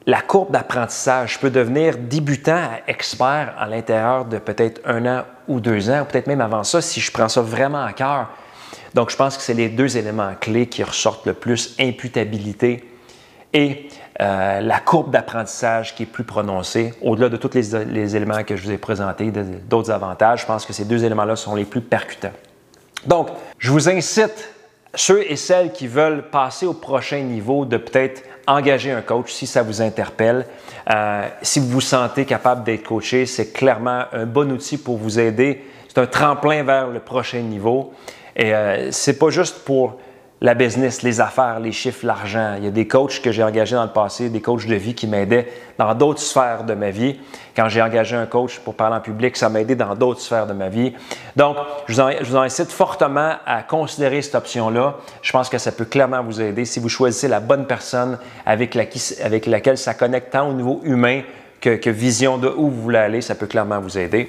la 0.06 0.20
courbe 0.20 0.52
d'apprentissage, 0.52 1.34
je 1.34 1.38
peux 1.40 1.50
devenir 1.50 1.96
débutant 1.98 2.56
à 2.56 2.80
expert 2.86 3.54
à 3.58 3.66
l'intérieur 3.66 4.24
de 4.24 4.38
peut-être 4.38 4.80
un 4.84 5.04
an 5.04 5.24
ou 5.48 5.58
deux 5.58 5.90
ans, 5.90 6.02
ou 6.02 6.04
peut-être 6.04 6.28
même 6.28 6.40
avant 6.40 6.62
ça, 6.62 6.80
si 6.80 7.00
je 7.00 7.10
prends 7.10 7.28
ça 7.28 7.40
vraiment 7.40 7.84
à 7.84 7.92
cœur. 7.92 8.28
Donc, 8.94 9.10
je 9.10 9.16
pense 9.16 9.36
que 9.36 9.42
c'est 9.42 9.54
les 9.54 9.68
deux 9.68 9.96
éléments 9.96 10.32
clés 10.40 10.68
qui 10.68 10.84
ressortent 10.84 11.26
le 11.26 11.34
plus, 11.34 11.74
imputabilité 11.80 12.88
et 13.52 13.88
euh, 14.20 14.60
la 14.60 14.80
courbe 14.80 15.10
d'apprentissage 15.10 15.94
qui 15.94 16.04
est 16.04 16.06
plus 16.06 16.24
prononcée, 16.24 16.94
au-delà 17.02 17.28
de 17.28 17.36
tous 17.36 17.54
les, 17.54 17.84
les, 17.84 18.16
éléments 18.16 18.42
que 18.44 18.56
je 18.56 18.62
vous 18.62 18.70
ai 18.70 18.78
présentés, 18.78 19.32
d'autres 19.68 19.90
avantages, 19.90 20.42
je 20.42 20.46
pense 20.46 20.64
que 20.64 20.72
ces 20.72 20.84
deux 20.84 21.04
éléments-là 21.04 21.36
sont 21.36 21.54
les 21.54 21.64
plus 21.64 21.80
percutants. 21.80 22.32
Donc, 23.04 23.28
je 23.58 23.70
vous 23.70 23.88
incite, 23.88 24.48
ceux 24.94 25.30
et 25.30 25.36
celles 25.36 25.72
qui 25.72 25.86
veulent 25.86 26.30
passer 26.30 26.66
au 26.66 26.72
prochain 26.72 27.20
niveau, 27.20 27.64
de 27.64 27.76
peut-être 27.76 28.22
engager 28.46 28.90
un 28.90 29.02
coach 29.02 29.32
si 29.32 29.46
ça 29.46 29.62
vous 29.62 29.82
interpelle. 29.82 30.46
Euh, 30.90 31.28
si 31.42 31.60
vous 31.60 31.68
vous 31.68 31.80
sentez 31.80 32.24
capable 32.24 32.64
d'être 32.64 32.84
coaché, 32.84 33.26
c'est 33.26 33.52
clairement 33.52 34.04
un 34.12 34.24
bon 34.24 34.50
outil 34.52 34.78
pour 34.78 34.96
vous 34.96 35.18
aider. 35.18 35.64
C'est 35.88 36.00
un 36.00 36.06
tremplin 36.06 36.62
vers 36.62 36.88
le 36.88 37.00
prochain 37.00 37.40
niveau. 37.40 37.92
Et 38.34 38.54
euh, 38.54 38.90
c'est 38.92 39.18
pas 39.18 39.30
juste 39.30 39.64
pour 39.64 39.96
la 40.42 40.52
business, 40.52 41.02
les 41.02 41.20
affaires, 41.20 41.60
les 41.60 41.72
chiffres, 41.72 42.04
l'argent. 42.04 42.54
Il 42.58 42.64
y 42.64 42.66
a 42.66 42.70
des 42.70 42.86
coachs 42.86 43.22
que 43.22 43.32
j'ai 43.32 43.42
engagés 43.42 43.74
dans 43.74 43.84
le 43.84 43.90
passé, 43.90 44.28
des 44.28 44.42
coachs 44.42 44.66
de 44.66 44.74
vie 44.74 44.94
qui 44.94 45.06
m'aidaient 45.06 45.48
dans 45.78 45.94
d'autres 45.94 46.20
sphères 46.20 46.64
de 46.64 46.74
ma 46.74 46.90
vie. 46.90 47.18
Quand 47.54 47.70
j'ai 47.70 47.80
engagé 47.80 48.16
un 48.16 48.26
coach 48.26 48.58
pour 48.58 48.74
parler 48.74 48.96
en 48.96 49.00
public, 49.00 49.34
ça 49.36 49.48
m'a 49.48 49.62
aidé 49.62 49.74
dans 49.74 49.94
d'autres 49.94 50.20
sphères 50.20 50.46
de 50.46 50.52
ma 50.52 50.68
vie. 50.68 50.92
Donc, 51.36 51.56
je 51.88 51.94
vous, 52.22 52.36
incite 52.36 52.70
fortement 52.70 53.36
à 53.46 53.62
considérer 53.62 54.20
cette 54.20 54.34
option-là. 54.34 54.96
Je 55.22 55.32
pense 55.32 55.48
que 55.48 55.56
ça 55.56 55.72
peut 55.72 55.86
clairement 55.86 56.22
vous 56.22 56.40
aider 56.42 56.66
si 56.66 56.80
vous 56.80 56.90
choisissez 56.90 57.28
la 57.28 57.40
bonne 57.40 57.66
personne 57.66 58.18
avec, 58.44 58.74
laquelle 58.74 59.78
ça 59.78 59.94
connecte 59.94 60.32
tant 60.32 60.50
au 60.50 60.52
niveau 60.52 60.80
humain 60.84 61.22
que, 61.62 61.76
que 61.76 61.88
vision 61.88 62.36
de 62.36 62.48
où 62.48 62.68
vous 62.68 62.82
voulez 62.82 62.98
aller. 62.98 63.20
Ça 63.22 63.36
peut 63.36 63.46
clairement 63.46 63.80
vous 63.80 63.96
aider. 63.96 64.28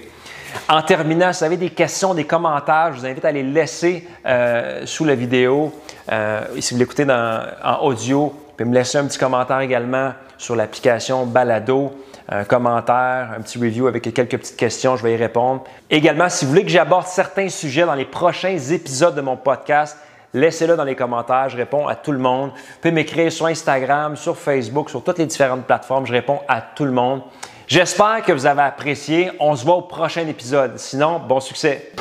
En 0.69 0.81
terminant, 0.81 1.33
si 1.33 1.39
vous 1.39 1.45
avez 1.45 1.57
des 1.57 1.69
questions, 1.69 2.13
des 2.13 2.23
commentaires, 2.23 2.93
je 2.93 2.99
vous 2.99 3.05
invite 3.05 3.25
à 3.25 3.31
les 3.31 3.43
laisser 3.43 4.07
euh, 4.25 4.85
sous 4.85 5.03
la 5.03 5.15
vidéo. 5.15 5.73
Euh, 6.11 6.41
si 6.59 6.73
vous 6.73 6.79
l'écoutez 6.79 7.05
en 7.09 7.79
audio, 7.81 8.27
vous 8.27 8.53
pouvez 8.55 8.69
me 8.69 8.75
laisser 8.75 8.97
un 8.97 9.05
petit 9.05 9.17
commentaire 9.17 9.59
également 9.59 10.13
sur 10.37 10.55
l'application 10.55 11.25
Balado. 11.25 11.91
Un 12.29 12.43
commentaire, 12.43 13.29
un 13.37 13.41
petit 13.41 13.57
review 13.57 13.87
avec 13.87 14.13
quelques 14.13 14.37
petites 14.37 14.57
questions, 14.57 14.97
je 14.97 15.03
vais 15.03 15.13
y 15.13 15.15
répondre. 15.15 15.63
Également, 15.89 16.27
si 16.27 16.43
vous 16.43 16.51
voulez 16.51 16.63
que 16.63 16.69
j'aborde 16.69 17.07
certains 17.07 17.47
sujets 17.47 17.85
dans 17.85 17.93
les 17.93 18.03
prochains 18.03 18.57
épisodes 18.57 19.15
de 19.15 19.21
mon 19.21 19.37
podcast, 19.37 19.97
laissez-le 20.33 20.75
dans 20.75 20.83
les 20.83 20.95
commentaires. 20.95 21.47
Je 21.47 21.55
réponds 21.55 21.87
à 21.87 21.95
tout 21.95 22.11
le 22.11 22.19
monde. 22.19 22.49
Vous 22.49 22.81
pouvez 22.81 22.91
m'écrire 22.91 23.31
sur 23.31 23.45
Instagram, 23.45 24.17
sur 24.17 24.37
Facebook, 24.37 24.89
sur 24.89 25.03
toutes 25.05 25.19
les 25.19 25.25
différentes 25.25 25.63
plateformes. 25.63 26.05
Je 26.05 26.11
réponds 26.11 26.41
à 26.49 26.59
tout 26.59 26.85
le 26.85 26.91
monde. 26.91 27.21
J'espère 27.65 28.23
que 28.25 28.33
vous 28.33 28.45
avez 28.45 28.61
apprécié. 28.61 29.31
On 29.39 29.55
se 29.55 29.63
voit 29.63 29.75
au 29.75 29.83
prochain 29.83 30.27
épisode. 30.27 30.77
Sinon, 30.77 31.19
bon 31.19 31.39
succès. 31.39 31.91